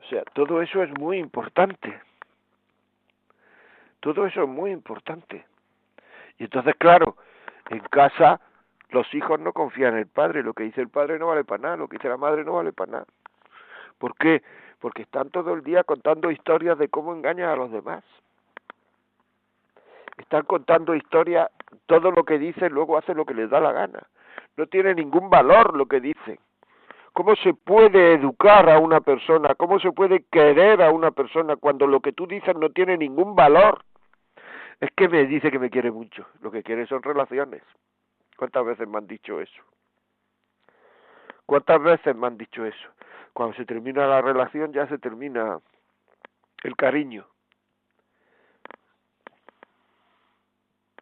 [0.00, 2.00] O sea, todo eso es muy importante.
[4.00, 5.44] Todo eso es muy importante.
[6.38, 7.16] Y entonces, claro,
[7.68, 8.40] en casa
[8.90, 11.62] los hijos no confían en el padre, lo que dice el padre no vale para
[11.62, 13.06] nada, lo que dice la madre no vale para nada.
[13.98, 14.42] ¿Por qué?
[14.80, 18.02] Porque están todo el día contando historias de cómo engañan a los demás.
[20.16, 21.50] Están contando historias,
[21.86, 24.00] todo lo que dicen luego hace lo que les da la gana.
[24.56, 26.38] No tiene ningún valor lo que dicen.
[27.12, 29.54] ¿Cómo se puede educar a una persona?
[29.54, 33.34] ¿Cómo se puede querer a una persona cuando lo que tú dices no tiene ningún
[33.34, 33.84] valor?
[34.80, 36.26] Es que me dice que me quiere mucho.
[36.40, 37.62] Lo que quiere son relaciones.
[38.36, 39.62] ¿Cuántas veces me han dicho eso?
[41.44, 42.88] ¿Cuántas veces me han dicho eso?
[43.34, 45.60] Cuando se termina la relación ya se termina
[46.62, 47.26] el cariño.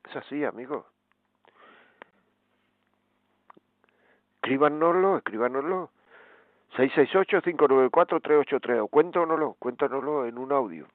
[0.08, 0.86] Es así, amigo.
[4.36, 5.90] Escríbanoslo, escríbanoslo.
[6.76, 8.88] 668-594-383.
[8.88, 10.86] Cuéntanoslo, cuéntanoslo en un audio.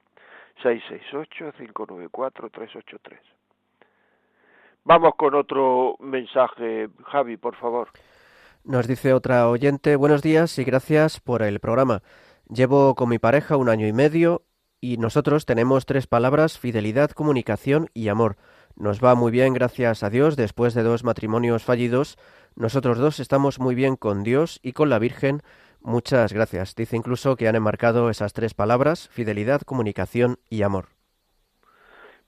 [0.61, 3.17] 668-594-383.
[4.85, 7.87] Vamos con otro mensaje, Javi, por favor.
[8.65, 12.03] Nos dice otra oyente, buenos días y gracias por el programa.
[12.49, 14.43] Llevo con mi pareja un año y medio
[14.81, 18.35] y nosotros tenemos tres palabras, fidelidad, comunicación y amor.
[18.75, 22.17] Nos va muy bien, gracias a Dios, después de dos matrimonios fallidos.
[22.55, 25.41] Nosotros dos estamos muy bien con Dios y con la Virgen.
[25.83, 26.75] Muchas gracias.
[26.75, 30.85] Dice incluso que han enmarcado esas tres palabras, fidelidad, comunicación y amor.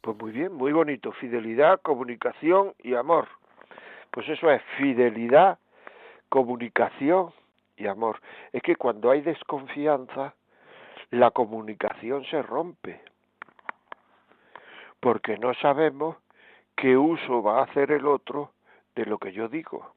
[0.01, 1.13] Pues muy bien, muy bonito.
[1.13, 3.29] Fidelidad, comunicación y amor.
[4.11, 5.57] Pues eso es fidelidad,
[6.27, 7.31] comunicación
[7.77, 8.19] y amor.
[8.51, 10.35] Es que cuando hay desconfianza,
[11.11, 13.01] la comunicación se rompe.
[14.99, 16.17] Porque no sabemos
[16.75, 18.51] qué uso va a hacer el otro
[18.95, 19.94] de lo que yo digo.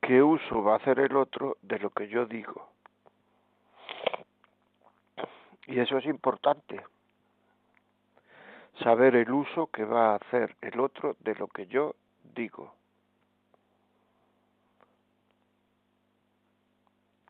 [0.00, 2.68] ¿Qué uso va a hacer el otro de lo que yo digo?
[5.66, 6.80] Y eso es importante.
[8.82, 11.94] Saber el uso que va a hacer el otro de lo que yo
[12.34, 12.74] digo.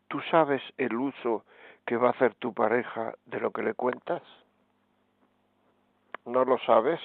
[0.07, 1.45] ¿Tú sabes el uso
[1.85, 4.21] que va a hacer tu pareja de lo que le cuentas?
[6.25, 6.99] ¿No lo sabes?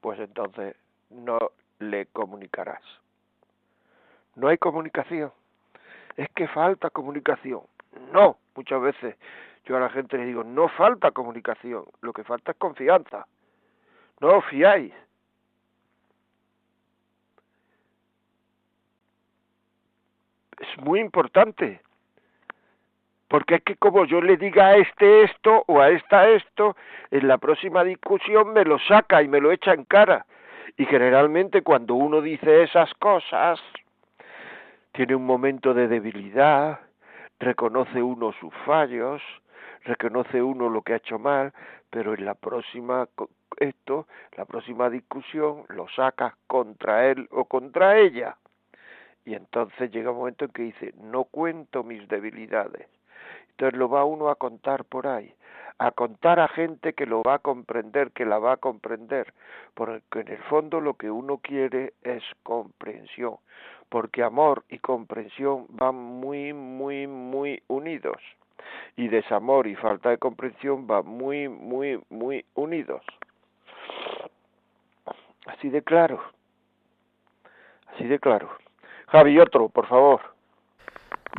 [0.00, 0.76] Pues entonces
[1.10, 1.38] no
[1.78, 2.82] le comunicarás.
[4.36, 5.32] No hay comunicación.
[6.16, 7.62] Es que falta comunicación.
[8.12, 9.16] No, muchas veces
[9.64, 13.26] yo a la gente le digo, no falta comunicación, lo que falta es confianza.
[14.20, 14.92] No os fiáis.
[20.58, 21.80] Es muy importante.
[23.28, 26.76] Porque es que como yo le diga a este esto o a esta esto,
[27.10, 30.26] en la próxima discusión me lo saca y me lo echa en cara.
[30.76, 33.60] Y generalmente cuando uno dice esas cosas,
[34.96, 36.80] tiene un momento de debilidad,
[37.38, 39.20] reconoce uno sus fallos,
[39.84, 41.52] reconoce uno lo que ha hecho mal,
[41.90, 43.06] pero en la próxima
[43.58, 44.06] esto,
[44.38, 48.38] la próxima discusión lo sacas contra él o contra ella.
[49.26, 52.88] Y entonces llega un momento en que dice, no cuento mis debilidades.
[53.50, 55.34] Entonces lo va uno a contar por ahí,
[55.78, 59.34] a contar a gente que lo va a comprender, que la va a comprender,
[59.74, 63.36] porque en el fondo lo que uno quiere es comprensión,
[63.88, 68.20] porque amor y comprensión van muy, muy, muy unidos,
[68.96, 73.02] y desamor y falta de comprensión van muy, muy, muy unidos.
[75.46, 76.20] Así de claro,
[77.94, 78.50] así de claro.
[79.08, 80.20] Javi, otro, por favor.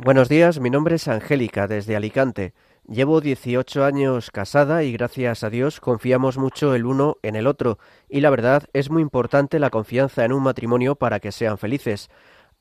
[0.02, 2.54] Buenos días, mi nombre es Angélica, desde Alicante.
[2.86, 7.78] Llevo 18 años casada y gracias a Dios confiamos mucho el uno en el otro
[8.08, 12.08] y la verdad es muy importante la confianza en un matrimonio para que sean felices.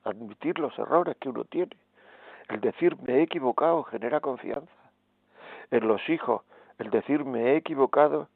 [0.04, 1.76] admitir los errores que uno tiene.
[2.50, 4.72] El decir me he equivocado genera confianza.
[5.72, 6.44] En los hijos,
[6.80, 8.28] el decir me he equivocado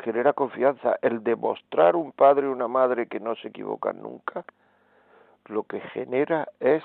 [0.00, 0.96] genera confianza.
[1.02, 4.44] El demostrar un padre y una madre que no se equivocan nunca,
[5.46, 6.82] lo que genera es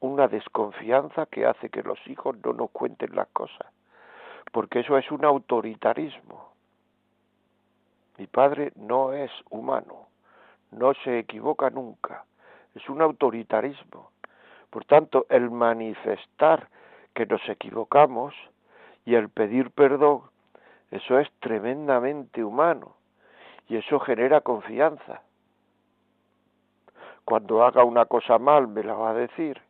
[0.00, 3.66] una desconfianza que hace que los hijos no nos cuenten las cosas.
[4.52, 6.52] Porque eso es un autoritarismo.
[8.16, 10.08] Mi padre no es humano,
[10.72, 12.24] no se equivoca nunca,
[12.74, 14.10] es un autoritarismo.
[14.70, 16.68] Por tanto, el manifestar
[17.14, 18.34] que nos equivocamos
[19.08, 20.20] y el pedir perdón,
[20.90, 22.94] eso es tremendamente humano
[23.66, 25.22] y eso genera confianza.
[27.24, 29.62] Cuando haga una cosa mal me la va a decir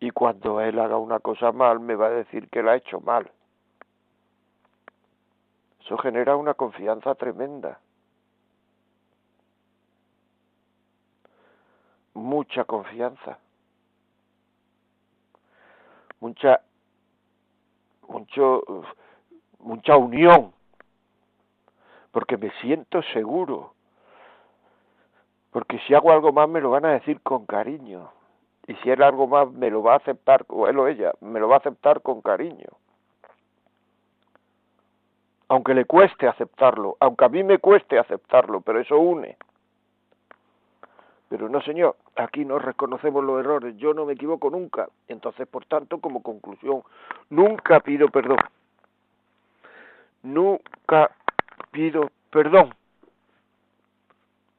[0.00, 3.00] y cuando él haga una cosa mal me va a decir que la ha hecho
[3.00, 3.30] mal.
[5.80, 7.78] Eso genera una confianza tremenda.
[12.14, 13.38] Mucha confianza.
[16.18, 16.60] Mucha
[18.08, 18.62] mucho,
[19.60, 20.52] mucha unión,
[22.12, 23.72] porque me siento seguro,
[25.50, 28.10] porque si hago algo más me lo van a decir con cariño,
[28.66, 31.40] y si él algo más me lo va a aceptar, o él o ella, me
[31.40, 32.68] lo va a aceptar con cariño.
[35.48, 39.36] Aunque le cueste aceptarlo, aunque a mí me cueste aceptarlo, pero eso une.
[41.34, 44.88] Pero no, señor, aquí no reconocemos los errores, yo no me equivoco nunca.
[45.08, 46.84] Entonces, por tanto, como conclusión,
[47.28, 48.38] nunca pido perdón.
[50.22, 51.10] Nunca
[51.72, 52.72] pido perdón.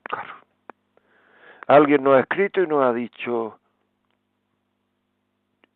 [0.04, 0.34] Claro.
[1.68, 3.58] Alguien nos ha escrito y nos ha dicho,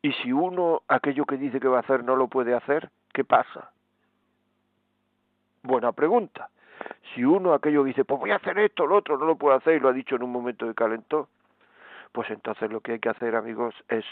[0.01, 2.89] ¿y si uno aquello que dice que va a hacer no lo puede hacer?
[3.13, 3.71] ¿Qué pasa?
[5.63, 6.49] Buena pregunta.
[7.13, 9.75] Si uno aquello dice, pues voy a hacer esto, lo otro, no lo puedo hacer
[9.75, 11.27] y lo ha dicho en un momento de calentón,
[12.11, 14.05] pues entonces lo que hay que hacer, amigos, es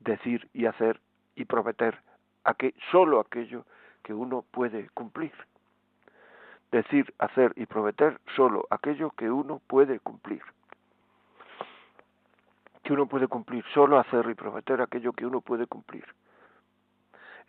[0.00, 1.00] decir y hacer
[1.34, 1.98] y prometer
[2.44, 3.64] a que solo aquello
[4.02, 5.32] que uno puede cumplir.
[6.70, 10.42] Decir, hacer y prometer solo aquello que uno puede cumplir.
[12.82, 16.04] Que uno puede cumplir, solo hacer y prometer aquello que uno puede cumplir.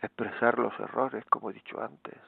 [0.02, 2.18] Expresar los errores, como he dicho antes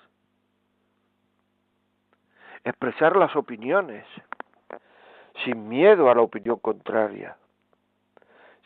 [2.66, 4.04] expresar las opiniones,
[5.44, 7.36] sin miedo a la opinión contraria,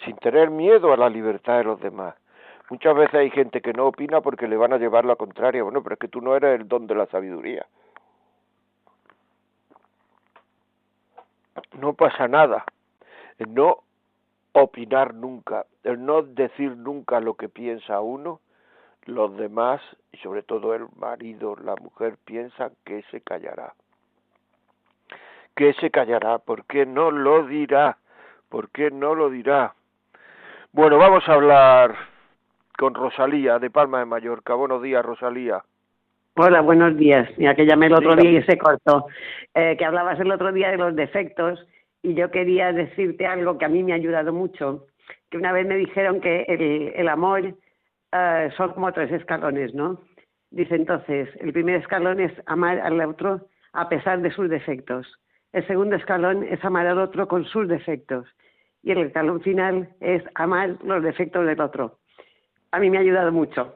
[0.04, 2.14] sin tener miedo a la libertad de los demás.
[2.70, 5.62] Muchas veces hay gente que no opina porque le van a llevar la contraria.
[5.62, 7.66] Bueno, pero es que tú no eres el don de la sabiduría.
[11.78, 12.64] No pasa nada.
[13.38, 13.82] El no
[14.52, 18.40] opinar nunca, el no decir nunca lo que piensa uno,
[19.04, 19.82] los demás,
[20.12, 23.74] y sobre todo el marido, la mujer, piensan que se callará.
[25.54, 27.98] Que se callará, ¿por qué no lo dirá?
[28.48, 29.74] ¿Por qué no lo dirá?
[30.72, 31.94] Bueno, vamos a hablar
[32.78, 34.54] con Rosalía de Palma de Mallorca.
[34.54, 35.62] Buenos días, Rosalía.
[36.36, 37.28] Hola, buenos días.
[37.36, 39.06] Mira, que llamé el otro día y se cortó.
[39.54, 41.66] Eh, que hablabas el otro día de los defectos
[42.02, 44.86] y yo quería decirte algo que a mí me ha ayudado mucho.
[45.30, 47.54] Que una vez me dijeron que el, el amor
[48.12, 50.00] eh, son como tres escalones, ¿no?
[50.50, 53.42] Dice entonces, el primer escalón es amar al otro
[53.72, 55.06] a pesar de sus defectos.
[55.52, 58.26] El segundo escalón es amar al otro con sus defectos
[58.82, 61.98] y el escalón final es amar los defectos del otro.
[62.70, 63.74] A mí me ha ayudado mucho.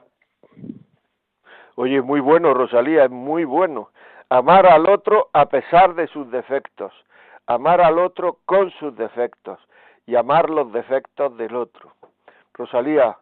[1.75, 3.91] Oye, muy bueno, Rosalía, es muy bueno.
[4.29, 6.93] Amar al otro a pesar de sus defectos,
[7.47, 9.59] amar al otro con sus defectos
[10.07, 11.93] y amar los defectos del otro.
[12.55, 13.16] Rosalía,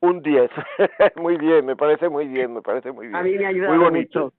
[0.00, 0.50] un 10.
[1.16, 3.16] muy bien, me parece muy bien, me parece muy bien.
[3.16, 4.24] A mí me ha ayudado muy bonito.
[4.24, 4.36] mucho.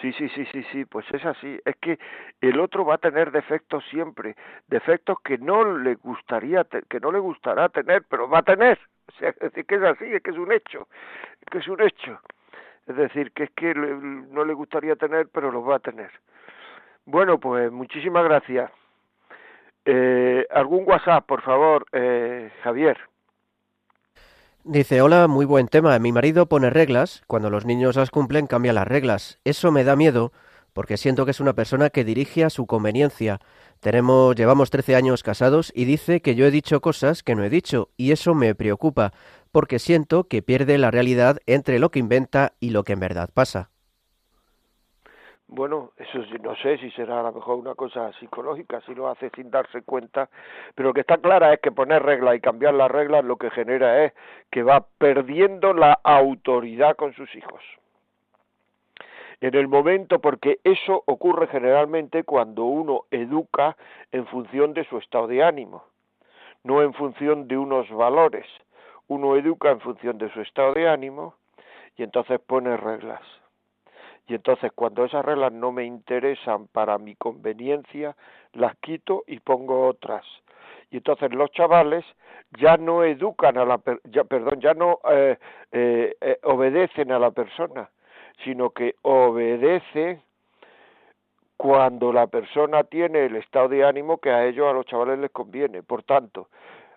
[0.00, 1.58] Sí, sí, sí, sí, sí, pues es así.
[1.64, 1.98] Es que
[2.40, 4.36] el otro va a tener defectos siempre,
[4.68, 8.78] defectos que no le gustaría, que no le gustará tener, pero va a tener.
[9.08, 10.88] O sea, es decir, que es así, es que es un hecho,
[11.40, 12.20] es que es un hecho.
[12.88, 16.10] Es decir, que es que no le gustaría tener, pero lo va a tener.
[17.04, 18.68] Bueno, pues muchísimas gracias.
[19.84, 22.98] Eh, ¿Algún WhatsApp, por favor, eh, Javier?
[24.68, 25.96] Dice, hola, muy buen tema.
[26.00, 29.38] Mi marido pone reglas, cuando los niños las cumplen cambia las reglas.
[29.44, 30.32] Eso me da miedo
[30.72, 33.40] porque siento que es una persona que dirige a su conveniencia.
[33.78, 37.48] Tenemos, llevamos 13 años casados y dice que yo he dicho cosas que no he
[37.48, 39.12] dicho y eso me preocupa
[39.52, 43.30] porque siento que pierde la realidad entre lo que inventa y lo que en verdad
[43.32, 43.70] pasa.
[45.48, 49.30] Bueno, eso no sé si será a lo mejor una cosa psicológica, si lo hace
[49.30, 50.28] sin darse cuenta,
[50.74, 53.50] pero lo que está clara es que poner reglas y cambiar las reglas lo que
[53.50, 54.12] genera es
[54.50, 57.62] que va perdiendo la autoridad con sus hijos.
[59.40, 63.76] En el momento, porque eso ocurre generalmente cuando uno educa
[64.10, 65.84] en función de su estado de ánimo,
[66.64, 68.46] no en función de unos valores.
[69.06, 71.34] Uno educa en función de su estado de ánimo
[71.96, 73.22] y entonces pone reglas
[74.26, 78.16] y entonces cuando esas reglas no me interesan para mi conveniencia,
[78.52, 80.24] las quito y pongo otras.
[80.90, 82.04] Y entonces los chavales
[82.58, 85.36] ya no educan a la ya, perdón, ya no eh,
[85.72, 87.90] eh, eh, obedecen a la persona,
[88.44, 90.22] sino que obedecen
[91.56, 95.30] cuando la persona tiene el estado de ánimo que a ellos, a los chavales les
[95.30, 95.82] conviene.
[95.82, 96.48] Por tanto,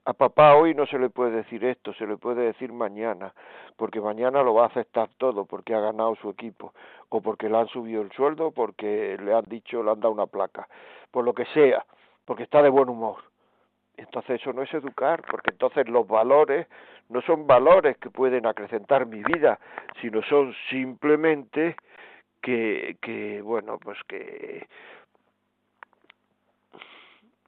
[0.06, 3.34] a papá hoy no se le puede decir esto, se le puede decir mañana,
[3.76, 6.74] porque mañana lo va a aceptar todo, porque ha ganado su equipo,
[7.10, 10.28] o porque le han subido el sueldo, porque le han dicho, le han dado una
[10.28, 10.68] placa,
[11.12, 11.86] por lo que sea,
[12.26, 13.18] porque está de buen humor.
[13.98, 16.68] Entonces eso no es educar, porque entonces los valores
[17.10, 19.60] no son valores que pueden acrecentar mi vida,
[20.00, 21.76] sino son simplemente
[22.42, 24.68] que, que bueno, pues que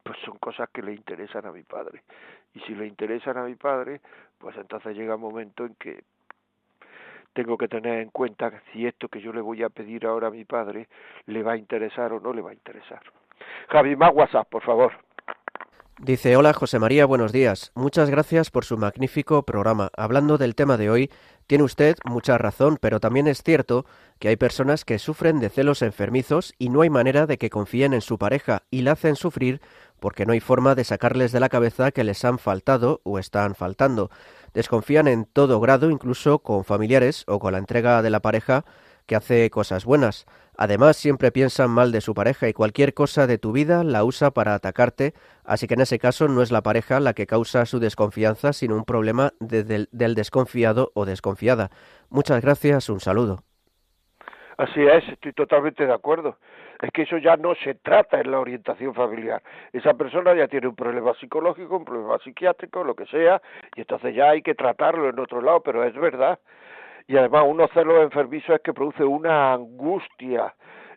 [0.03, 2.03] pues son cosas que le interesan a mi padre.
[2.53, 4.01] Y si le interesan a mi padre,
[4.37, 6.03] pues entonces llega un momento en que
[7.33, 10.31] tengo que tener en cuenta si esto que yo le voy a pedir ahora a
[10.31, 10.87] mi padre
[11.27, 13.01] le va a interesar o no le va a interesar.
[13.69, 14.91] Javi, más WhatsApp, por favor.
[16.03, 17.71] Dice, hola José María, buenos días.
[17.75, 19.91] Muchas gracias por su magnífico programa.
[19.95, 21.11] Hablando del tema de hoy,
[21.45, 23.85] tiene usted mucha razón, pero también es cierto
[24.17, 27.93] que hay personas que sufren de celos enfermizos y no hay manera de que confíen
[27.93, 29.61] en su pareja y la hacen sufrir
[30.01, 33.53] porque no hay forma de sacarles de la cabeza que les han faltado o están
[33.53, 34.09] faltando.
[34.53, 38.65] Desconfían en todo grado, incluso con familiares o con la entrega de la pareja
[39.05, 40.25] que hace cosas buenas.
[40.57, 44.31] Además, siempre piensan mal de su pareja y cualquier cosa de tu vida la usa
[44.31, 47.79] para atacarte, así que en ese caso no es la pareja la que causa su
[47.79, 51.69] desconfianza, sino un problema del, desconfiado o desconfiada.
[52.09, 53.43] Muchas gracias, un saludo.
[54.57, 56.37] Así es, estoy totalmente de acuerdo.
[56.81, 59.41] Es que eso ya no se trata en la orientación familiar.
[59.71, 63.41] Esa persona ya tiene un problema psicológico, un problema psiquiátrico, lo que sea,
[63.75, 66.39] y entonces ya hay que tratarlo en otro lado, pero es verdad
[67.07, 70.53] y además uno celos enfermizo es que produce una angustia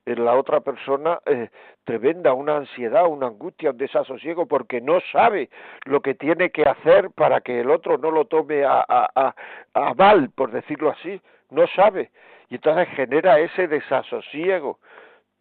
[0.06, 1.48] en la otra persona eh,
[1.82, 5.48] tremenda, una ansiedad, una angustia, un desasosiego, porque no sabe
[5.86, 9.34] lo que tiene que hacer para que el otro no lo tome a, a,
[9.74, 11.20] a mal, por decirlo así,
[11.50, 12.10] no sabe.
[12.50, 14.78] Y entonces genera ese desasosiego,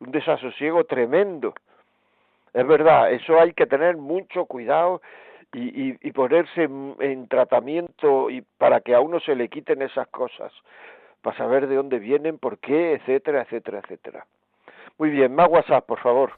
[0.04, 1.54] un desasosiego tremendo.
[2.54, 5.01] Es verdad, eso hay que tener mucho cuidado
[5.54, 10.51] y, ponerse en, tratamiento y para que a uno se le quiten esas cosas,
[11.22, 14.26] para saber de dónde vienen, por qué, etcétera, etcétera, etcétera.
[14.97, 16.32] Muy bien, más WhatsApp, por favor.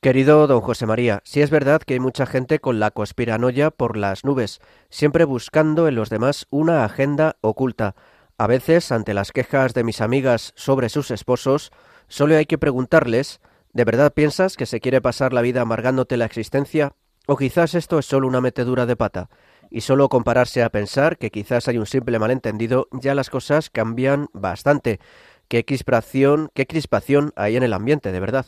[0.00, 3.96] Querido don José María, si es verdad que hay mucha gente con la conspiranoia por
[3.96, 7.94] las nubes, siempre buscando en los demás una agenda oculta.
[8.38, 11.70] A veces, ante las quejas de mis amigas sobre sus esposos,
[12.12, 13.40] solo hay que preguntarles
[13.74, 16.92] ¿De verdad piensas que se quiere pasar la vida amargándote la existencia?
[17.26, 19.30] ¿O quizás esto es solo una metedura de pata?
[19.70, 24.26] Y solo compararse a pensar que quizás hay un simple malentendido, ya las cosas cambian
[24.34, 24.98] bastante.
[25.48, 28.44] ¿Qué crispación, qué crispación hay en el ambiente, de verdad?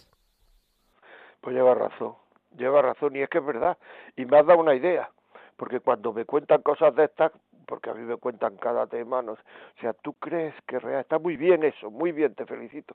[1.40, 2.16] Pues lleva razón,
[2.58, 3.78] lleva razón, y es que es verdad.
[4.14, 5.08] Y me has dado una idea,
[5.56, 7.32] porque cuando me cuentan cosas de estas,
[7.64, 9.36] porque a mí me cuentan cada tema, o
[9.80, 12.94] sea, tú crees que real, está muy bien eso, muy bien, te felicito,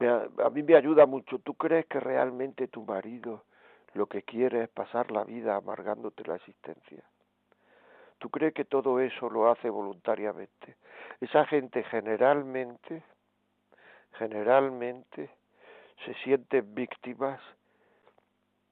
[0.00, 1.38] a mí me ayuda mucho.
[1.38, 3.44] ¿Tú crees que realmente tu marido
[3.94, 7.02] lo que quiere es pasar la vida amargándote la existencia?
[8.18, 10.76] ¿Tú crees que todo eso lo hace voluntariamente?
[11.20, 13.02] Esa gente generalmente,
[14.12, 15.30] generalmente
[16.04, 17.40] se sienten víctimas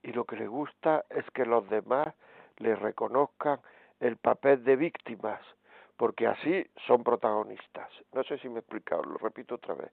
[0.03, 2.15] y lo que le gusta es que los demás
[2.59, 3.61] le reconozcan
[4.01, 5.41] el papel de víctimas,
[5.97, 7.89] porque así son protagonistas.
[8.13, 9.91] No sé si me he explicado, lo repito otra vez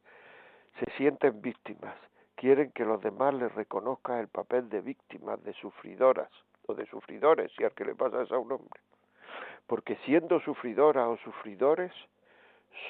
[0.80, 1.96] se sienten víctimas,
[2.36, 6.30] quieren que los demás les reconozcan el papel de víctimas, de sufridoras
[6.68, 8.80] o de sufridores, si al que le pasa es a un hombre.
[9.66, 11.92] Porque siendo sufridoras o sufridores,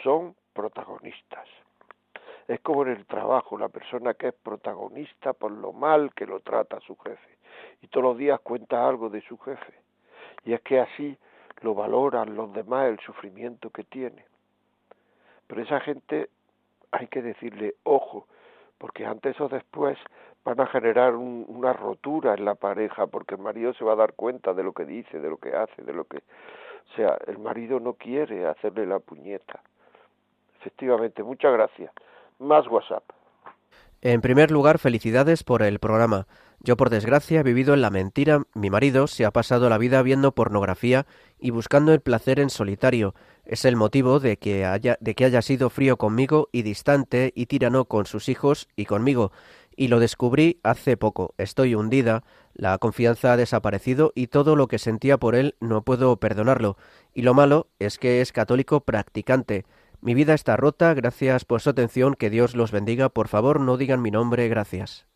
[0.03, 1.47] son protagonistas.
[2.47, 6.39] Es como en el trabajo, la persona que es protagonista por lo mal que lo
[6.41, 7.37] trata su jefe.
[7.81, 9.73] Y todos los días cuenta algo de su jefe.
[10.45, 11.17] Y es que así
[11.61, 14.25] lo valoran los demás el sufrimiento que tiene.
[15.47, 16.29] Pero esa gente
[16.91, 18.27] hay que decirle, ojo,
[18.77, 19.97] porque antes o después
[20.43, 24.13] van a generar una rotura en la pareja, porque el marido se va a dar
[24.13, 26.17] cuenta de lo que dice, de lo que hace, de lo que...
[26.17, 29.61] O sea, el marido no quiere hacerle la puñeta.
[30.61, 31.91] Efectivamente, muchas gracias.
[32.39, 33.03] Más WhatsApp.
[34.01, 36.27] En primer lugar, felicidades por el programa.
[36.59, 38.43] Yo, por desgracia, he vivido en la mentira.
[38.53, 41.05] Mi marido se ha pasado la vida viendo pornografía
[41.39, 43.13] y buscando el placer en solitario.
[43.45, 47.45] Es el motivo de que haya, de que haya sido frío conmigo y distante y
[47.45, 49.31] tirano con sus hijos y conmigo.
[49.75, 51.35] Y lo descubrí hace poco.
[51.37, 52.23] Estoy hundida,
[52.55, 56.77] la confianza ha desaparecido y todo lo que sentía por él no puedo perdonarlo.
[57.13, 59.65] Y lo malo es que es católico practicante.
[60.01, 63.09] Mi vida está rota, gracias por su atención, que Dios los bendiga.
[63.09, 65.07] Por favor, no digan mi nombre, gracias.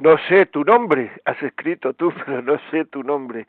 [0.00, 3.46] No sé tu nombre, has escrito tú, pero no sé tu nombre.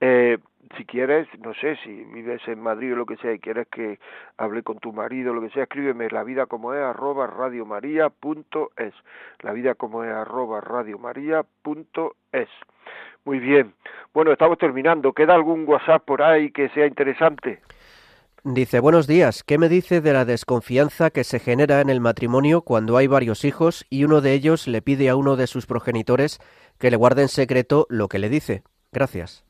[0.00, 0.38] Eh,
[0.76, 3.98] si quieres, no sé, si vives en Madrid o lo que sea y quieres que
[4.38, 8.94] hable con tu marido lo que sea, escríbeme la vida como es arroba radiomaria.es.
[9.40, 12.48] La vida como es arroba radiomaria.es.
[13.24, 13.74] Muy bien.
[14.12, 15.12] Bueno, estamos terminando.
[15.12, 17.60] ¿Queda algún WhatsApp por ahí que sea interesante?
[18.44, 22.62] Dice, buenos días, ¿qué me dice de la desconfianza que se genera en el matrimonio
[22.62, 26.40] cuando hay varios hijos y uno de ellos le pide a uno de sus progenitores
[26.80, 28.64] que le guarde en secreto lo que le dice?
[28.90, 29.44] Gracias.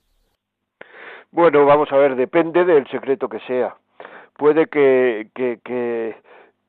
[1.30, 3.76] Bueno, vamos a ver, depende del secreto que sea.
[4.36, 6.14] Puede que, que, que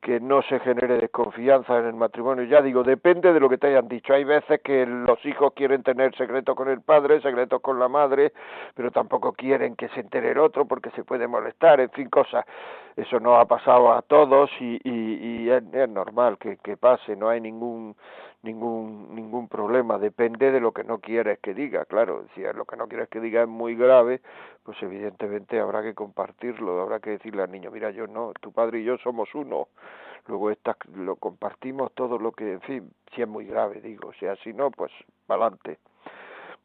[0.04, 2.44] que no se genere desconfianza en el matrimonio.
[2.44, 4.12] Ya digo, depende de lo que te hayan dicho.
[4.12, 8.34] Hay veces que los hijos quieren tener secretos con el padre, secretos con la madre,
[8.74, 12.44] pero tampoco quieren que se entere el otro porque se puede molestar, en fin, cosas.
[12.94, 17.40] Eso no ha pasado a todos y, y, es, es, normal que pase, no hay
[17.40, 17.96] ningún
[18.44, 22.76] ningún ningún problema depende de lo que no quieres que diga claro si lo que
[22.76, 24.20] no quieres que diga es muy grave
[24.62, 28.80] pues evidentemente habrá que compartirlo habrá que decirle al niño mira yo no tu padre
[28.80, 29.68] y yo somos uno
[30.26, 34.14] luego esta, lo compartimos todo lo que en fin si es muy grave digo o
[34.14, 34.92] sea si no pues
[35.28, 35.78] adelante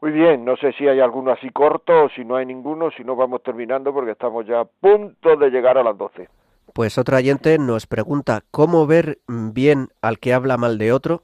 [0.02, 3.04] muy bien, no sé si hay alguno así corto o si no hay ninguno, si
[3.04, 6.30] no vamos terminando porque estamos ya a punto de llegar a las doce.
[6.74, 11.24] Pues otro oyente nos pregunta, ¿cómo ver bien al que habla mal de otro?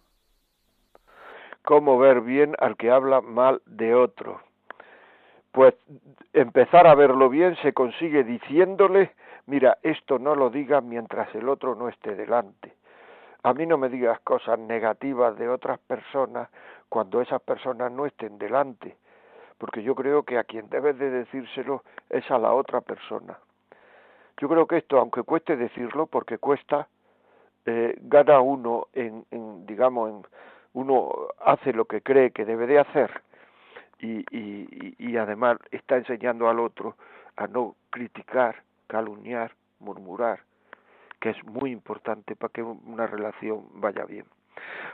[1.65, 4.39] Cómo ver bien al que habla mal de otro.
[5.51, 5.73] Pues
[6.33, 9.11] empezar a verlo bien se consigue diciéndole,
[9.47, 12.73] mira, esto no lo digas mientras el otro no esté delante.
[13.43, 16.49] A mí no me digas cosas negativas de otras personas
[16.89, 18.95] cuando esas personas no estén delante,
[19.57, 23.37] porque yo creo que a quien debes de decírselo es a la otra persona.
[24.37, 26.87] Yo creo que esto, aunque cueste decirlo, porque cuesta,
[27.65, 30.23] eh, gana uno en, en digamos, en,
[30.75, 31.09] uno
[31.43, 33.21] hace lo que cree que debe de hacer
[33.99, 36.97] y, y, y además está enseñando al otro
[37.37, 40.41] a no criticar, calumniar, murmurar,
[41.21, 44.25] que es muy importante para que una relación vaya bien.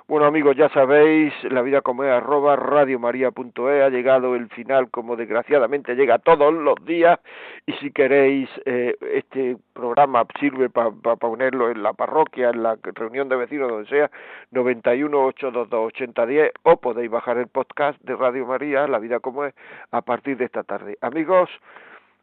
[0.07, 5.15] Bueno amigos, ya sabéis, la vida como es arroba radiomaria.es, ha llegado el final como
[5.15, 7.19] desgraciadamente llega todos los días
[7.65, 13.29] y si queréis eh, este programa sirve para ponerlo en la parroquia, en la reunión
[13.29, 14.11] de vecinos, donde sea,
[14.51, 19.53] 91 822 8010 o podéis bajar el podcast de Radio María, la vida como es,
[19.91, 20.97] a partir de esta tarde.
[21.01, 21.49] Amigos,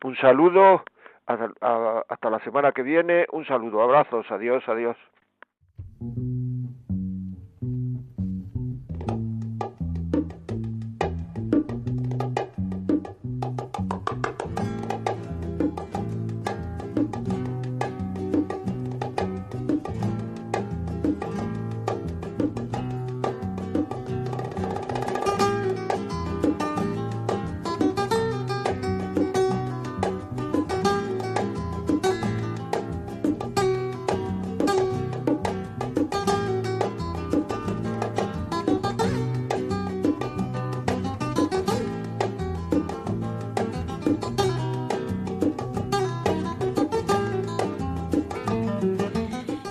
[0.05, 0.85] un saludo,
[1.27, 4.97] hasta, hasta la semana que viene, un saludo, abrazos, adiós, adiós.